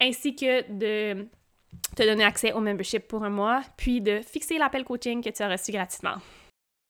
ainsi 0.00 0.34
que 0.34 0.70
de 0.72 1.28
te 1.96 2.02
donner 2.02 2.24
accès 2.24 2.52
au 2.52 2.60
membership 2.60 3.06
pour 3.06 3.24
un 3.24 3.30
mois, 3.30 3.62
puis 3.76 4.00
de 4.00 4.20
fixer 4.20 4.58
l'appel 4.58 4.84
coaching 4.84 5.22
que 5.22 5.30
tu 5.30 5.42
as 5.42 5.48
reçu 5.48 5.72
gratuitement. 5.72 6.16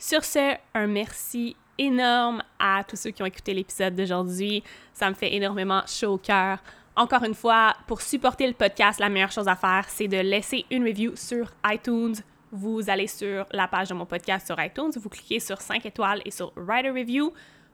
Sur 0.01 0.25
ce, 0.25 0.57
un 0.75 0.87
merci 0.87 1.57
énorme 1.79 2.43
à 2.59 2.83
tous 2.85 2.97
ceux 2.97 3.11
qui 3.11 3.23
ont 3.23 3.27
écouté 3.27 3.55
l'épisode 3.55 3.95
d'aujourd'hui. 3.95 4.63
Ça 4.93 5.09
me 5.09 5.15
fait 5.15 5.35
énormément 5.35 5.83
chaud 5.87 6.15
au 6.15 6.19
cœur. 6.19 6.59
Encore 6.95 7.25
une 7.25 7.35
fois, 7.35 7.75
pour 7.87 8.03
supporter 8.03 8.47
le 8.47 8.53
podcast, 8.53 9.01
la 9.01 9.09
meilleure 9.09 9.33
chose 9.33 9.49
à 9.49 9.57
faire, 9.57 9.87
c'est 9.89 10.09
de 10.09 10.19
laisser 10.19 10.67
une 10.71 10.85
review 10.85 11.17
sur 11.17 11.51
iTunes. 11.67 12.17
Vous 12.51 12.91
allez 12.91 13.07
sur 13.07 13.47
la 13.51 13.67
page 13.67 13.89
de 13.89 13.95
mon 13.95 14.05
podcast 14.05 14.47
sur 14.47 14.63
iTunes, 14.63 14.91
vous 14.97 15.09
cliquez 15.09 15.41
sur 15.41 15.61
5 15.61 15.87
étoiles 15.87 16.21
et 16.27 16.31
sur 16.31 16.53
Write 16.55 16.87
a 16.87 16.93
Review. 16.93 17.33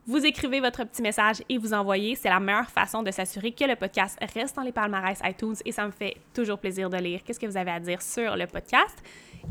Vous 0.08 0.24
écrivez 0.24 0.60
votre 0.60 0.84
petit 0.84 1.02
message 1.02 1.42
et 1.50 1.58
vous 1.58 1.74
envoyez. 1.74 2.14
C'est 2.14 2.30
la 2.30 2.40
meilleure 2.40 2.70
façon 2.70 3.02
de 3.02 3.10
s'assurer 3.10 3.52
que 3.52 3.64
le 3.64 3.76
podcast 3.76 4.18
reste 4.34 4.56
dans 4.56 4.62
les 4.62 4.72
palmarès 4.72 5.20
iTunes 5.22 5.56
et 5.66 5.70
ça 5.70 5.84
me 5.84 5.90
fait 5.90 6.16
toujours 6.32 6.58
plaisir 6.58 6.88
de 6.88 6.96
lire 6.96 7.20
qu'est-ce 7.22 7.38
que 7.38 7.44
vous 7.44 7.58
avez 7.58 7.72
à 7.72 7.78
dire 7.78 8.00
sur 8.00 8.34
le 8.34 8.46
podcast. 8.46 8.96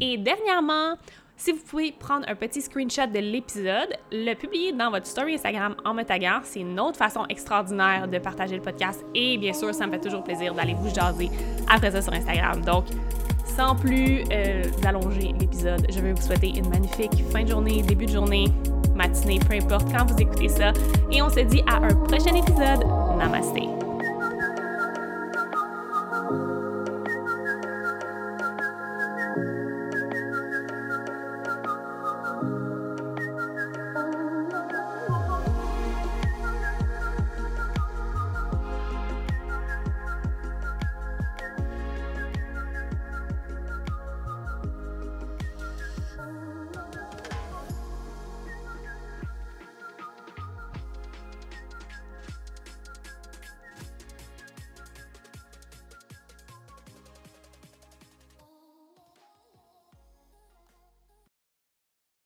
Et 0.02 0.18
dernièrement, 0.18 0.96
si 1.36 1.52
vous 1.52 1.60
pouvez 1.60 1.92
prendre 1.92 2.28
un 2.28 2.34
petit 2.34 2.64
screenshot 2.64 3.06
de 3.06 3.20
l'épisode, 3.20 3.94
le 4.12 4.34
publier 4.34 4.72
dans 4.72 4.90
votre 4.90 5.06
story 5.06 5.36
Instagram 5.36 5.76
en 5.86 5.94
me 5.94 6.02
c'est 6.42 6.62
une 6.62 6.80
autre 6.80 6.98
façon 6.98 7.28
extraordinaire 7.30 8.08
de 8.08 8.18
partager 8.18 8.56
le 8.56 8.64
podcast. 8.64 9.06
Et 9.14 9.38
bien 9.38 9.54
sûr, 9.54 9.76
ça 9.76 9.86
me 9.86 9.92
fait 9.92 10.02
toujours 10.02 10.24
plaisir 10.24 10.56
d'aller 10.56 10.74
vous 10.74 10.90
jaser 10.90 11.30
après 11.70 11.92
ça 11.92 12.02
sur 12.02 12.14
Instagram. 12.14 12.66
Donc, 12.66 12.86
sans 13.46 13.76
plus 13.76 14.24
euh, 14.32 14.64
allonger 14.84 15.34
l'épisode, 15.40 15.86
je 15.88 16.00
vais 16.00 16.14
vous 16.14 16.22
souhaiter 16.24 16.50
une 16.58 16.68
magnifique 16.70 17.14
fin 17.32 17.44
de 17.44 17.50
journée, 17.50 17.84
début 17.84 18.08
de 18.08 18.14
journée 18.14 18.48
matinée, 18.98 19.40
peu 19.40 19.56
importe 19.56 19.88
quand 19.92 20.06
vous 20.06 20.20
écoutez 20.20 20.50
ça. 20.50 20.74
Et 21.12 21.22
on 21.22 21.30
se 21.30 21.40
dit 21.40 21.64
à 21.68 21.78
un 21.78 21.96
prochain 21.96 22.36
épisode. 22.36 22.84
Namaste. 23.18 23.87